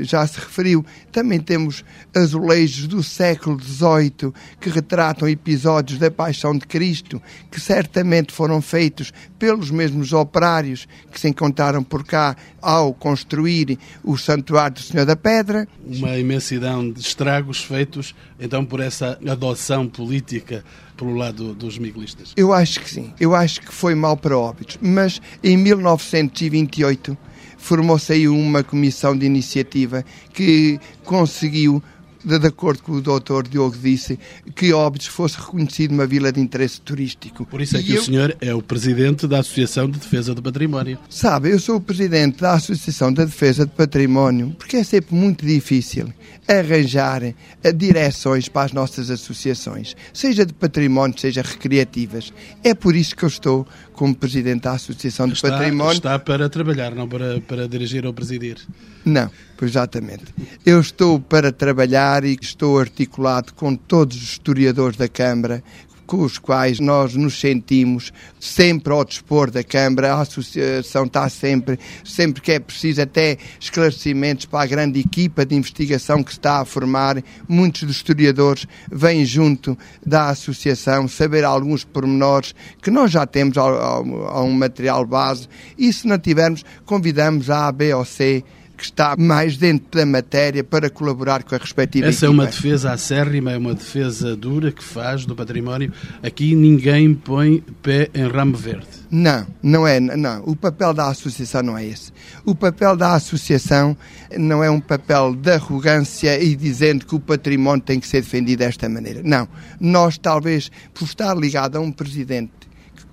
[0.02, 6.66] já se referiu, também temos azulejos do século XVIII que retratam episódios da Paixão de
[6.66, 13.78] Cristo, que certamente foram feitos pelos mesmos operários que se encontraram por cá ao construir
[14.02, 15.68] o Santuário do Senhor da Pedra.
[15.86, 20.64] Uma imensidão de estragos feitos então por essa adoção política
[20.96, 22.32] pelo lado dos miguelistas.
[22.36, 27.16] Eu acho que sim, eu acho que foi mal para óbitos, mas em 1928
[27.64, 31.82] formou-se aí uma comissão de iniciativa que conseguiu
[32.24, 34.18] de acordo com o doutor Diogo disse,
[34.54, 37.44] que Óbidos fosse reconhecido uma vila de interesse turístico.
[37.44, 38.02] Por isso é que e o eu...
[38.02, 40.98] senhor é o presidente da Associação de Defesa do Património.
[41.08, 45.44] Sabe, eu sou o presidente da Associação da Defesa do Património porque é sempre muito
[45.44, 46.12] difícil
[46.48, 47.34] arranjar eh,
[47.72, 52.32] direções para as nossas associações, seja de património, seja recreativas.
[52.62, 55.94] É por isso que eu estou como presidente da Associação de está, Património.
[55.94, 58.58] Está para trabalhar, não para, para dirigir ou presidir.
[59.04, 59.30] Não,
[59.64, 60.24] exatamente.
[60.64, 65.62] Eu estou para trabalhar e estou articulado com todos os historiadores da Câmara,
[66.06, 70.14] com os quais nós nos sentimos sempre ao dispor da Câmara.
[70.14, 75.54] A Associação está sempre, sempre que é preciso, até esclarecimentos para a grande equipa de
[75.54, 77.22] investigação que está a formar.
[77.48, 84.42] Muitos dos historiadores vêm junto da Associação saber alguns pormenores que nós já temos a
[84.42, 85.48] um material base
[85.78, 88.44] e se não tivermos, convidamos a A, B ou C
[88.76, 92.42] que está mais dentro da matéria para colaborar com a respectiva Essa equipa.
[92.42, 95.92] é uma defesa acérrima, é uma defesa dura que faz do património.
[96.22, 98.86] Aqui ninguém põe pé em ramo verde.
[99.10, 100.00] Não, não é.
[100.00, 100.42] Não.
[100.44, 102.12] O papel da associação não é esse.
[102.44, 103.96] O papel da associação
[104.36, 108.58] não é um papel de arrogância e dizendo que o património tem que ser defendido
[108.58, 109.20] desta maneira.
[109.22, 109.48] Não.
[109.78, 112.50] Nós, talvez, por estar ligado a um presidente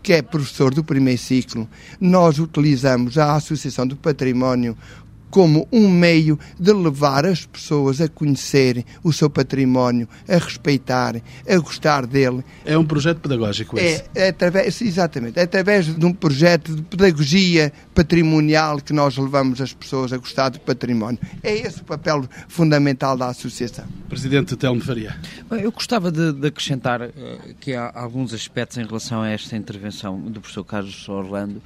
[0.01, 1.69] que é professor do primeiro ciclo,
[1.99, 4.75] nós utilizamos a Associação do Património
[5.31, 11.15] como um meio de levar as pessoas a conhecer o seu património, a respeitar,
[11.47, 12.43] a gostar dele.
[12.65, 14.03] É um projeto pedagógico esse?
[14.13, 19.61] É, é através, exatamente, é através de um projeto de pedagogia patrimonial que nós levamos
[19.61, 21.19] as pessoas a gostar do património.
[21.41, 23.85] É esse o papel fundamental da associação.
[24.09, 25.15] Presidente Telmo Faria.
[25.49, 27.11] Eu gostava de, de acrescentar uh,
[27.59, 31.61] que há alguns aspectos em relação a esta intervenção do professor Carlos Orlando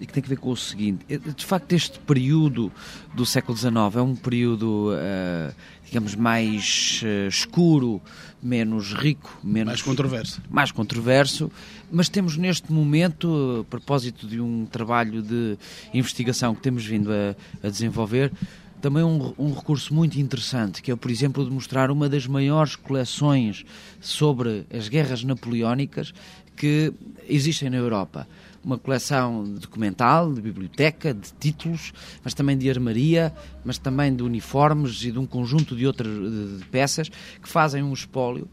[0.00, 2.72] e que tem a ver com o seguinte: de facto, este período
[3.14, 8.00] do século XIX é um período, uh, digamos, mais uh, escuro,
[8.42, 9.66] menos rico, menos.
[9.66, 10.42] Mais controverso.
[10.50, 11.50] Mais controverso,
[11.90, 15.58] mas temos neste momento, a propósito de um trabalho de
[15.92, 17.34] investigação que temos vindo a,
[17.66, 18.32] a desenvolver,
[18.80, 22.76] também um, um, recurso muito interessante, que é, por exemplo, de mostrar uma das maiores
[22.76, 23.64] coleções
[24.00, 26.12] sobre as guerras napoleónicas
[26.56, 26.92] que
[27.28, 28.26] existem na Europa
[28.68, 31.90] uma coleção documental, de biblioteca, de títulos,
[32.22, 33.32] mas também de armaria,
[33.64, 36.12] mas também de uniformes e de um conjunto de outras
[36.58, 38.46] de peças que fazem um espólio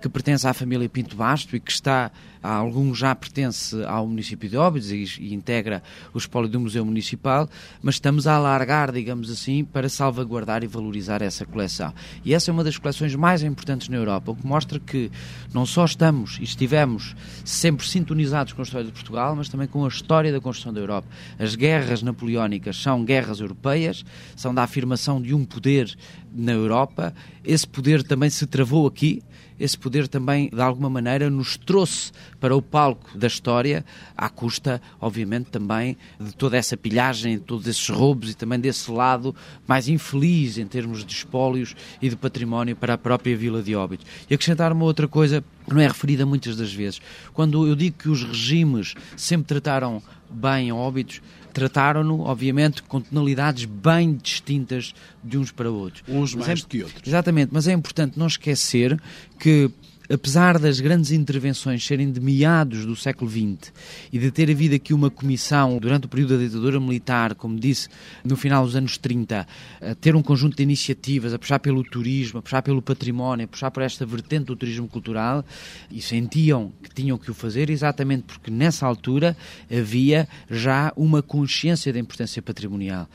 [0.00, 2.10] que pertence à família Pinto Basto e que está,
[2.42, 5.82] a alguns já pertence ao município de Óbidos e, e, integra
[6.14, 7.48] o espólio do Museu Municipal,
[7.82, 11.92] mas estamos a alargar, digamos assim, para salvaguardar e valorizar essa coleção.
[12.24, 15.10] E essa é uma das coleções mais importantes na Europa, o que mostra que
[15.52, 19.84] não só estamos e estivemos sempre sintonizados com a história de Portugal, mas também com
[19.84, 21.08] a história da construção da Europa.
[21.38, 24.04] As guerras napoleónicas são guerras europeias,
[24.36, 25.96] são da afirmação de um poder
[26.32, 27.14] na Europa.
[27.44, 29.22] Esse poder também se travou aqui,
[29.58, 33.84] esse poder também, de alguma maneira, nos trouxe para o palco da história,
[34.16, 38.90] à custa, obviamente, também de toda essa pilhagem, de todos esses roubos e também desse
[38.90, 39.34] lado
[39.66, 44.06] mais infeliz em termos de espólios e de património para a própria Vila de Óbidos.
[44.28, 47.00] E acrescentar uma outra coisa que não é referida muitas das vezes.
[47.32, 51.20] Quando eu digo que os regimes sempre trataram bem Óbidos,
[51.52, 56.02] trataram-no, obviamente, com tonalidades bem distintas de uns para outros.
[56.08, 57.02] Uns mas mais é, do que outros.
[57.06, 59.00] Exatamente, mas é importante não esquecer
[59.38, 59.70] que
[60.08, 63.72] apesar das grandes intervenções serem de meados do século XX
[64.12, 67.88] e de ter havido aqui uma comissão durante o período da ditadura militar, como disse,
[68.24, 69.46] no final dos anos 30,
[69.80, 73.48] a ter um conjunto de iniciativas, a puxar pelo turismo, a puxar pelo património, a
[73.48, 75.44] puxar por esta vertente do turismo cultural
[75.90, 79.36] e sentiam que tinham que o fazer exatamente porque nessa altura
[79.70, 83.08] havia já uma consciência da importância patrimonial.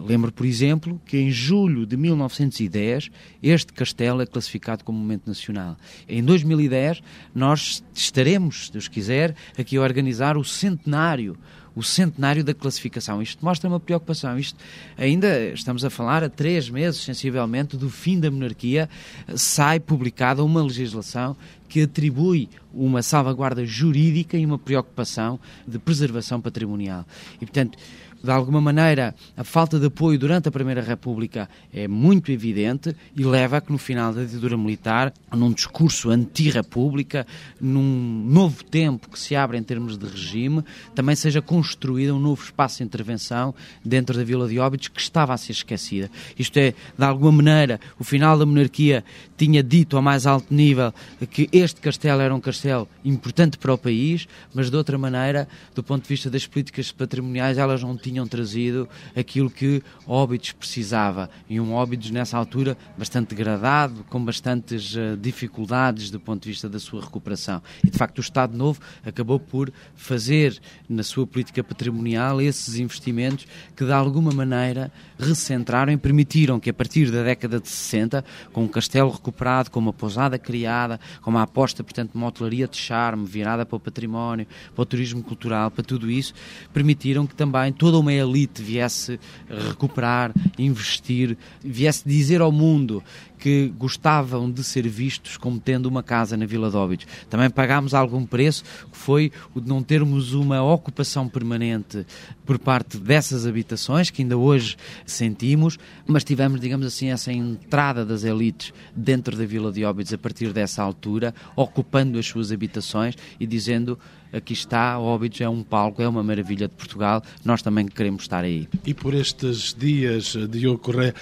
[0.00, 3.10] Lembro, por exemplo, que em julho de 1910
[3.42, 5.76] este castelo é classificado como Monumento Nacional.
[6.08, 7.02] Em 2010
[7.34, 11.36] nós estaremos, se Deus quiser, aqui a organizar o centenário
[11.74, 13.22] o centenário da classificação.
[13.22, 14.38] Isto mostra uma preocupação.
[14.38, 14.58] Isto
[14.96, 18.88] ainda estamos a falar a três meses, sensivelmente, do fim da monarquia,
[19.34, 21.36] sai publicada uma legislação
[21.68, 27.06] que atribui uma salvaguarda jurídica e uma preocupação de preservação patrimonial.
[27.36, 27.78] E, portanto,
[28.22, 33.24] de alguma maneira, a falta de apoio durante a Primeira República é muito evidente e
[33.24, 37.26] leva a que no final da ditadura militar, num discurso anti-república,
[37.60, 40.62] num novo tempo que se abre em termos de regime,
[40.94, 43.54] também seja construído um novo espaço de intervenção
[43.84, 46.10] dentro da Vila de Óbidos que estava a ser esquecida.
[46.38, 49.04] Isto é, de alguma maneira, o final da monarquia
[49.36, 50.94] tinha dito ao mais alto nível
[51.30, 55.82] que este castelo era um castelo importante para o país, mas de outra maneira, do
[55.82, 61.30] ponto de vista das políticas patrimoniais, elas não tinham trazido aquilo que Óbidos precisava.
[61.48, 66.68] E um Óbidos, nessa altura, bastante degradado, com bastantes uh, dificuldades do ponto de vista
[66.68, 67.62] da sua recuperação.
[67.84, 73.46] E, de facto, o Estado Novo acabou por fazer, na sua política patrimonial, esses investimentos
[73.76, 78.64] que, de alguma maneira, recentraram e permitiram que, a partir da década de 60, com
[78.64, 83.24] um castelo recuperado, com uma pousada criada, com uma aposta, portanto, uma hotelaria de charme
[83.24, 86.34] virada para o património, para o turismo cultural, para tudo isso,
[86.72, 93.02] permitiram que também toda uma elite viesse recuperar, investir, viesse dizer ao mundo
[93.42, 97.08] que gostavam de ser vistos como tendo uma casa na Vila de Óbidos.
[97.28, 102.06] Também pagámos algum preço, que foi o de não termos uma ocupação permanente
[102.46, 105.76] por parte dessas habitações, que ainda hoje sentimos,
[106.06, 110.52] mas tivemos, digamos assim, essa entrada das elites dentro da Vila de Óbidos a partir
[110.52, 113.98] dessa altura, ocupando as suas habitações e dizendo
[114.32, 118.44] aqui está, Óbidos é um palco, é uma maravilha de Portugal, nós também queremos estar
[118.44, 118.68] aí.
[118.86, 121.12] E por estes dias, Diogo Correia,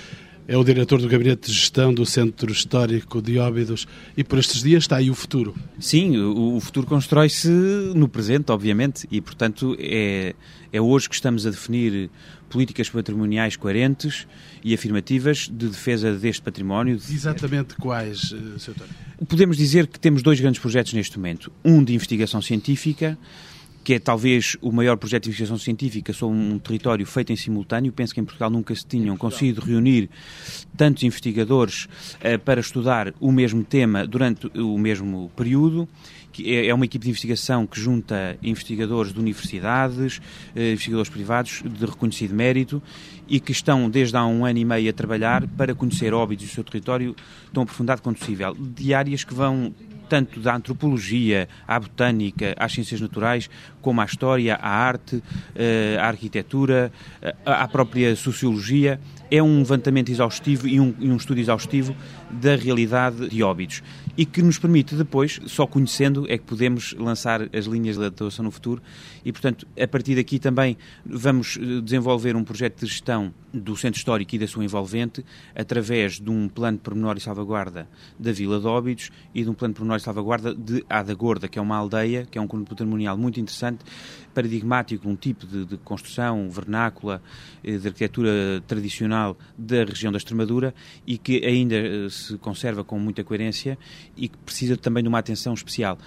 [0.51, 3.87] é o diretor do Gabinete de Gestão do Centro Histórico de Óbidos
[4.17, 5.55] e por estes dias está aí o futuro.
[5.79, 7.49] Sim, o, o futuro constrói-se
[7.95, 10.35] no presente, obviamente, e portanto é,
[10.73, 12.11] é hoje que estamos a definir
[12.49, 14.27] políticas patrimoniais coerentes
[14.65, 16.97] e afirmativas de defesa deste património.
[16.97, 18.75] Exatamente quais, eh, Sr.
[19.29, 21.53] Podemos dizer que temos dois grandes projetos neste momento.
[21.65, 23.17] Um de investigação científica,
[23.91, 27.91] que é talvez o maior projeto de investigação científica sobre um território feito em simultâneo.
[27.93, 30.09] Penso que em Portugal nunca se tinham conseguido reunir
[30.76, 35.88] tantos investigadores uh, para estudar o mesmo tema durante o mesmo período.
[36.30, 41.61] Que é, é uma equipe de investigação que junta investigadores de universidades, uh, investigadores privados
[41.66, 42.80] de reconhecido mérito
[43.26, 46.53] e que estão desde há um ano e meio a trabalhar para conhecer óbitos do
[46.53, 47.16] seu território
[47.53, 49.74] tão aprofundado quanto possível, de áreas que vão
[50.11, 53.49] tanto da antropologia à botânica, às ciências naturais,
[53.81, 55.23] como à história, à arte,
[55.55, 56.93] eh, à arquitetura,
[57.23, 59.01] eh, à própria sociologia.
[59.31, 61.95] É um levantamento exaustivo e um, e um estudo exaustivo
[62.29, 63.85] da realidade de óbitos
[64.17, 68.45] e que nos permite depois, só conhecendo, é que podemos lançar as linhas de atuação
[68.45, 68.83] no futuro
[69.25, 73.99] e, portanto, a partir daqui também vamos eh, desenvolver um projeto de gestão do Centro
[73.99, 78.61] Histórico e da sua envolvente através de um plano de pormenor e salvaguarda da Vila
[78.61, 81.62] de Óbidos e de um plano de pormenor e salvaguarda de Ada Gorda, que é
[81.62, 83.85] uma aldeia, que é um conjunto patrimonial muito interessante,
[84.33, 87.21] paradigmático, um tipo de, de construção vernácula,
[87.64, 90.75] eh, de arquitetura tradicional da região da Extremadura
[91.07, 93.77] e que ainda eh, se conserva com muita coerência
[94.16, 95.99] e que precisa também de uma atenção especial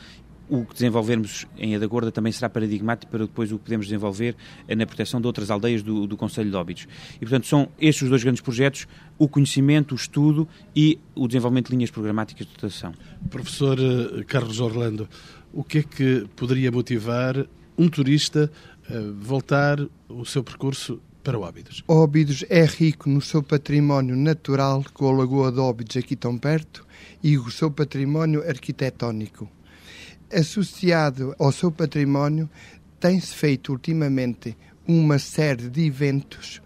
[0.53, 4.35] o que desenvolvermos em Adagorda também será paradigmático para depois o que podemos desenvolver
[4.69, 6.87] na proteção de outras aldeias do, do Conselho de Óbidos.
[7.15, 8.87] E, portanto, são estes os dois grandes projetos,
[9.17, 12.93] o conhecimento, o estudo e o desenvolvimento de linhas programáticas de dotação.
[13.31, 15.09] Professor eh, Carlos Orlando,
[15.51, 18.51] o que é que poderia motivar um turista
[18.87, 21.83] a voltar o seu percurso para Óbidos?
[21.87, 26.85] Óbidos é rico no seu património natural, com a Lagoa de Óbidos aqui tão perto,
[27.23, 29.49] e o seu património arquitetónico.
[30.33, 32.49] Associado ao seu património,
[32.99, 34.57] tem-se feito ultimamente
[34.87, 36.61] uma série de eventos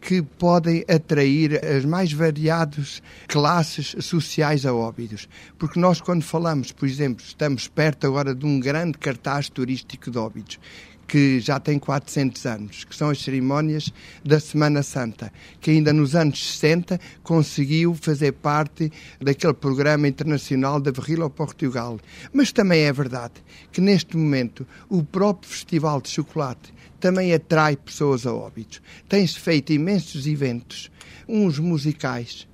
[0.00, 5.28] que podem atrair as mais variadas classes sociais a Óbidos.
[5.58, 10.18] Porque nós, quando falamos, por exemplo, estamos perto agora de um grande cartaz turístico de
[10.18, 10.60] Óbidos,
[11.08, 13.90] que já tem 400 anos, que são as cerimónias
[14.22, 20.90] da Semana Santa, que ainda nos anos 60 conseguiu fazer parte daquele programa internacional da
[20.90, 21.98] Verrila ao Portugal.
[22.30, 23.34] Mas também é verdade
[23.72, 28.82] que neste momento o próprio Festival de Chocolate também atrai pessoas a óbitos.
[29.08, 30.90] Tem-se feito imensos eventos,
[31.26, 32.46] uns musicais,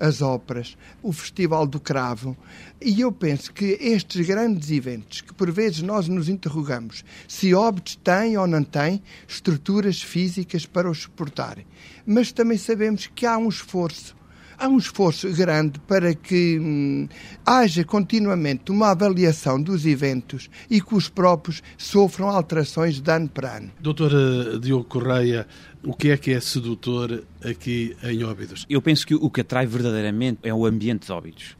[0.00, 2.36] as óperas, o Festival do Cravo.
[2.80, 7.96] E eu penso que estes grandes eventos, que por vezes nós nos interrogamos se Óbidos
[7.96, 11.66] tem ou não tem estruturas físicas para os suportarem,
[12.06, 14.16] mas também sabemos que há um esforço
[14.60, 17.08] há um esforço grande para que hum,
[17.44, 23.56] haja continuamente uma avaliação dos eventos e que os próprios sofram alterações de ano para
[23.56, 23.70] ano.
[23.80, 25.46] Doutora Diogo Correia,
[25.82, 28.66] o que é que é sedutor aqui em Óbidos?
[28.68, 31.56] Eu penso que o que atrai verdadeiramente é o ambiente de Óbidos.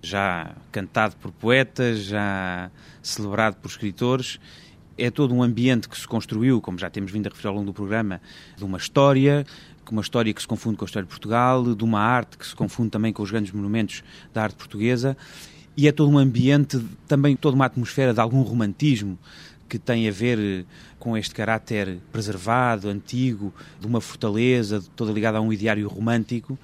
[0.00, 2.70] Já cantado por poetas, já
[3.02, 4.38] celebrado por escritores,
[4.96, 7.66] é todo um ambiente que se construiu, como já temos vindo a referir ao longo
[7.66, 8.20] do programa,
[8.56, 9.44] de uma história,
[9.92, 12.54] uma história que se confunde com a história de Portugal, de uma arte que se
[12.54, 15.16] confunde também com os grandes monumentos da arte portuguesa,
[15.76, 19.18] e é todo um ambiente, também toda uma atmosfera de algum romantismo
[19.68, 20.64] que tem a ver eh,
[20.98, 26.56] com este caráter preservado, antigo, de uma fortaleza, toda ligada a um ideário romântico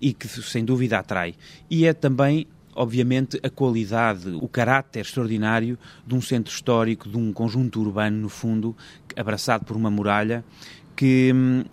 [0.00, 1.34] e que sem dúvida atrai.
[1.70, 2.46] E é também
[2.78, 5.76] obviamente, a qualidade, o caráter extraordinário
[6.06, 8.76] de um centro histórico, de um conjunto urbano, no fundo,
[9.16, 10.44] abraçado por uma muralha,
[10.94, 11.64] que hum,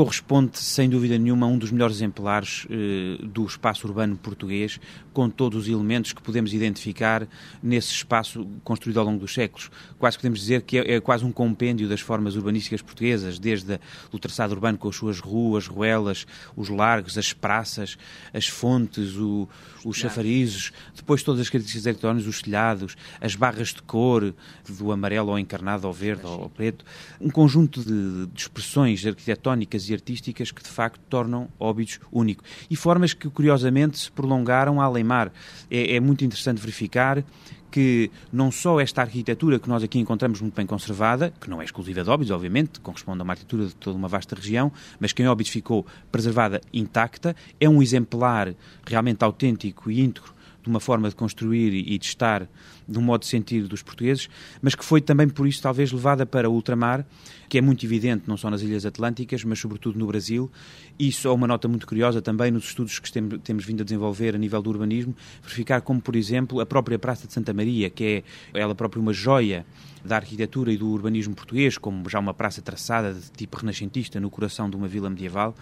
[0.00, 4.80] corresponde, sem dúvida nenhuma, a um dos melhores exemplares eh, do espaço urbano português,
[5.12, 7.26] com todos os elementos que podemos identificar
[7.62, 9.70] nesse espaço construído ao longo dos séculos.
[9.98, 13.80] Quase podemos dizer que é, é quase um compêndio das formas urbanísticas portuguesas, desde
[14.12, 17.98] o traçado urbano com as suas ruas, ruelas, os largos, as praças,
[18.32, 19.48] as fontes, o,
[19.84, 24.34] os chafarizes, depois todas as características arquitetónicas, os telhados, as barras de cor,
[24.68, 26.84] do amarelo ao encarnado ao verde ao preto,
[27.20, 32.42] um conjunto de, de expressões arquitetónicas e artísticas que de facto tornam Óbidos único.
[32.70, 35.32] E formas que curiosamente se prolongaram além mar.
[35.70, 37.24] É, é muito interessante verificar
[37.70, 41.64] que não só esta arquitetura que nós aqui encontramos muito bem conservada, que não é
[41.64, 45.22] exclusiva de Óbidos, obviamente, corresponde a uma arquitetura de toda uma vasta região, mas que
[45.22, 48.52] em Óbidos ficou preservada intacta, é um exemplar
[48.84, 52.46] realmente autêntico e íntegro de uma forma de construir e de estar,
[52.90, 54.28] de um modo de sentir dos portugueses,
[54.60, 57.06] mas que foi também por isso talvez levada para o ultramar,
[57.48, 60.50] que é muito evidente não só nas Ilhas Atlânticas, mas sobretudo no Brasil.
[60.98, 64.38] E só uma nota muito curiosa também nos estudos que temos vindo a desenvolver a
[64.38, 68.24] nível do urbanismo, verificar como, por exemplo, a própria Praça de Santa Maria, que
[68.54, 69.64] é ela própria uma joia
[70.04, 74.30] da arquitetura e do urbanismo português, como já uma praça traçada de tipo renascentista no
[74.30, 75.54] coração de uma vila medieval,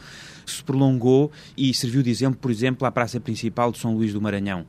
[0.47, 4.21] se prolongou e serviu de exemplo, por exemplo, à praça principal de São Luís do
[4.21, 4.67] Maranhão.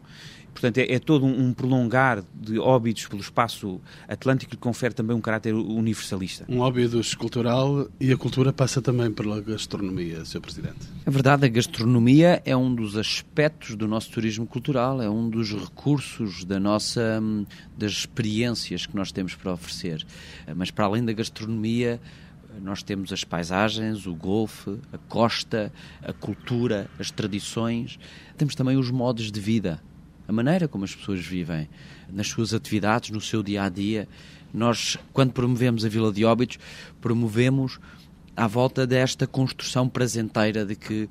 [0.60, 3.80] Portanto, é, é todo um, um, prolongar de óbidos pelo espaço
[4.10, 6.44] atlântico que confere também um caráter universalista.
[6.50, 10.42] Um óbidos cultural e a cultura passa também pela gastronomia, Sr.
[10.42, 10.80] Presidente.
[11.06, 15.54] É verdade, a gastronomia é um dos aspectos do nosso turismo cultural, é um dos
[15.54, 17.24] recursos da nossa,
[17.78, 20.06] das experiências que nós temos para oferecer.
[20.58, 22.02] Mas para além da gastronomia,
[22.62, 25.72] nós temos as paisagens, o golfe, a costa,
[26.04, 27.98] a cultura, as tradições,
[28.36, 29.82] temos também os modos de vida
[30.30, 31.68] a maneira como as pessoas vivem,
[32.08, 34.08] nas suas atividades, no seu dia a dia.
[34.54, 36.60] Nós, quando promovemos a Vila de Óbidos,
[37.02, 37.80] promovemos
[38.38, 41.10] à volta desta construção prazenteira de que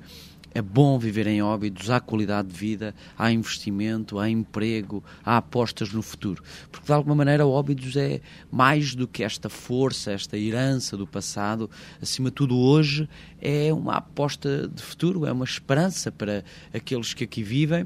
[0.53, 5.91] é bom viver em Óbidos, há qualidade de vida, há investimento, há emprego, há apostas
[5.91, 6.41] no futuro.
[6.71, 11.69] Porque de alguma maneira Óbidos é mais do que esta força, esta herança do passado.
[12.01, 13.07] Acima de tudo, hoje
[13.41, 17.85] é uma aposta de futuro, é uma esperança para aqueles que aqui vivem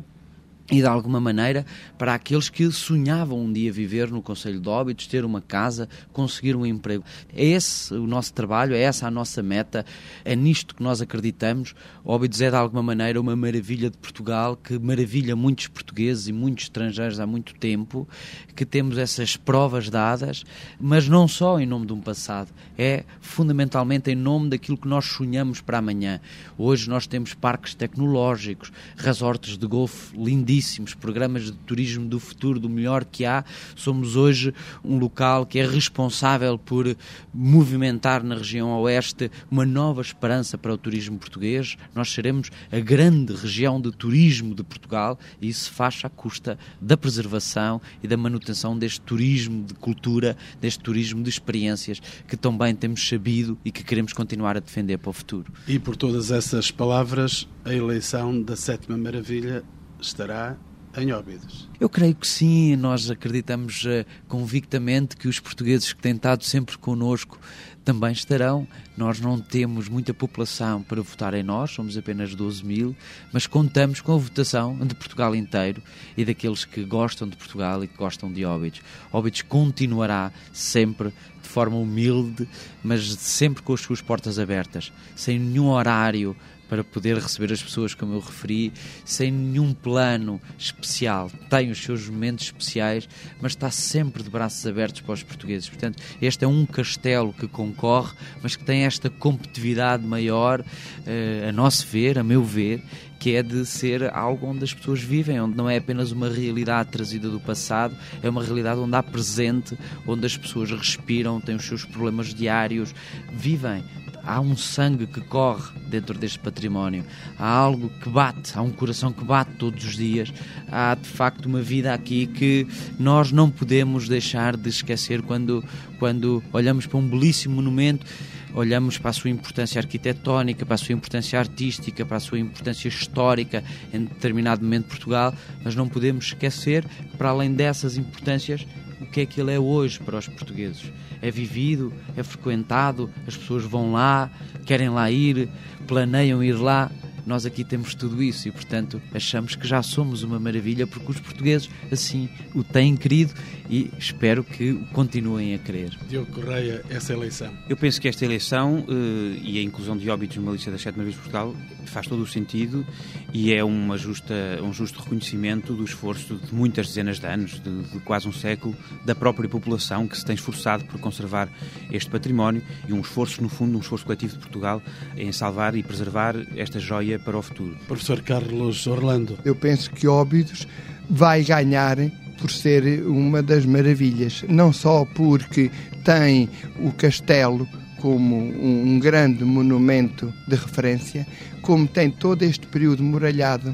[0.74, 1.64] e de alguma maneira
[2.00, 6.56] para aqueles que sonhavam um dia viver no Conselho de Óbidos, ter uma casa, conseguir
[6.56, 7.04] um emprego.
[7.32, 9.86] É esse o nosso trabalho, é essa a nossa meta,
[10.26, 11.76] é nisto que nós acreditamos.
[12.04, 16.64] Óbidos é de alguma maneira uma maravilha de Portugal que maravilha muitos portugueses e muitos
[16.64, 18.08] estrangeiros há muito tempo,
[18.56, 20.44] que temos essas provas dadas,
[20.82, 25.06] mas não só em nome de um passado, é fundamentalmente em nome daquilo que nós
[25.06, 26.20] sonhamos para amanhã.
[26.58, 32.70] Hoje nós temos parques tecnológicos, resorts de golfe lindíssimos programas de turismo do futuro, do
[32.70, 33.44] melhor que há.
[33.76, 34.54] Somos hoje
[34.84, 36.96] um local que é responsável por
[37.34, 41.78] movimentar na região oeste uma nova esperança para o turismo português.
[41.94, 46.98] Nós seremos a grande região de turismo de Portugal e isso faz à custa da
[46.98, 53.08] preservação e da manutenção deste turismo de cultura, deste turismo de experiências que também temos
[53.08, 55.52] sabido e que queremos continuar a defender para o futuro.
[55.68, 59.64] E por todas essas palavras, a eleição da sétima maravilha
[60.00, 60.56] estará
[60.96, 61.68] em Óbidos.
[61.80, 66.78] Eu creio que sim, nós acreditamos uh, convictamente que os portugueses que têm estado sempre
[66.78, 67.38] connosco
[67.84, 68.68] também estarão.
[68.96, 72.96] Nós não temos muita população para votar em nós, somos apenas 12 mil,
[73.32, 75.82] mas contamos com a votação de Portugal inteiro
[76.16, 78.82] e daqueles que gostam de Portugal e que gostam de Óbidos.
[79.12, 82.48] Óbidos continuará sempre de forma humilde,
[82.84, 86.36] mas sempre com as suas portas abertas, sem nenhum horário
[86.74, 88.74] para poder receber as pessoas, como eu referi,
[89.06, 91.30] sem nenhum plano especial.
[91.48, 93.08] Tem os seus momentos especiais,
[93.40, 95.70] mas está sempre de braços abertos para os portugueses.
[95.70, 100.66] Portanto, este é um castelo que concorre, mas que tem esta competitividade maior,
[101.06, 102.82] eh, a nosso ver, a meu ver,
[103.20, 106.90] que é de ser algo onde as pessoas vivem, onde não é apenas uma realidade
[106.90, 111.66] trazida do passado, é uma realidade onde há presente, onde as pessoas respiram, têm os
[111.66, 112.96] seus problemas diários,
[113.32, 113.84] vivem,
[114.24, 117.04] há um sangue que corre dentro deste património,
[117.38, 120.34] há algo que bate, há um coração que bate todos os dias,
[120.72, 122.68] há de facto uma vida aqui que
[122.98, 125.64] nós não podemos deixar de esquecer quando,
[126.00, 128.06] quando olhamos para um belíssimo monumento.
[128.54, 132.88] Olhamos para a sua importância arquitetónica, para a sua importância artística, para a sua importância
[132.88, 135.34] histórica em determinado momento de Portugal,
[135.64, 136.86] mas não podemos esquecer,
[137.18, 138.66] para além dessas importâncias,
[139.02, 140.92] o que é que ele é hoje para os portugueses.
[141.22, 144.30] É vivido, é frequentado, as pessoas vão lá,
[144.66, 145.50] querem lá ir,
[145.88, 146.92] planeiam ir lá.
[147.26, 151.20] Nós aqui temos tudo isso e, portanto, achamos que já somos uma maravilha porque os
[151.20, 153.34] portugueses assim o têm querido
[153.70, 155.98] e espero que continuem a querer.
[156.08, 157.54] Diogo Correia, essa eleição?
[157.70, 160.96] Eu penso que esta eleição uh, e a inclusão de óbitos numa lista das sete
[160.96, 161.56] maravilhas de Portugal
[161.86, 162.86] faz todo o sentido
[163.32, 167.84] e é uma justa, um justo reconhecimento do esforço de muitas dezenas de anos, de,
[167.84, 171.50] de quase um século, da própria população que se tem esforçado por conservar
[171.92, 174.82] este património e um esforço, no fundo, um esforço coletivo de Portugal
[175.16, 177.76] em salvar e preservar esta joia para o futuro.
[177.88, 179.38] Professor Carlos Orlando.
[179.44, 180.68] Eu penso que Óbidos
[181.10, 181.98] vai ganhar
[182.40, 185.72] por ser uma das maravilhas, não só porque
[186.04, 186.50] tem
[186.80, 187.68] o castelo
[188.02, 191.26] como um grande monumento de referência,
[191.62, 193.74] como tem todo este período muralhado,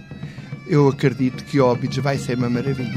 [0.68, 2.94] eu acredito que Óbidos vai ser uma maravilha.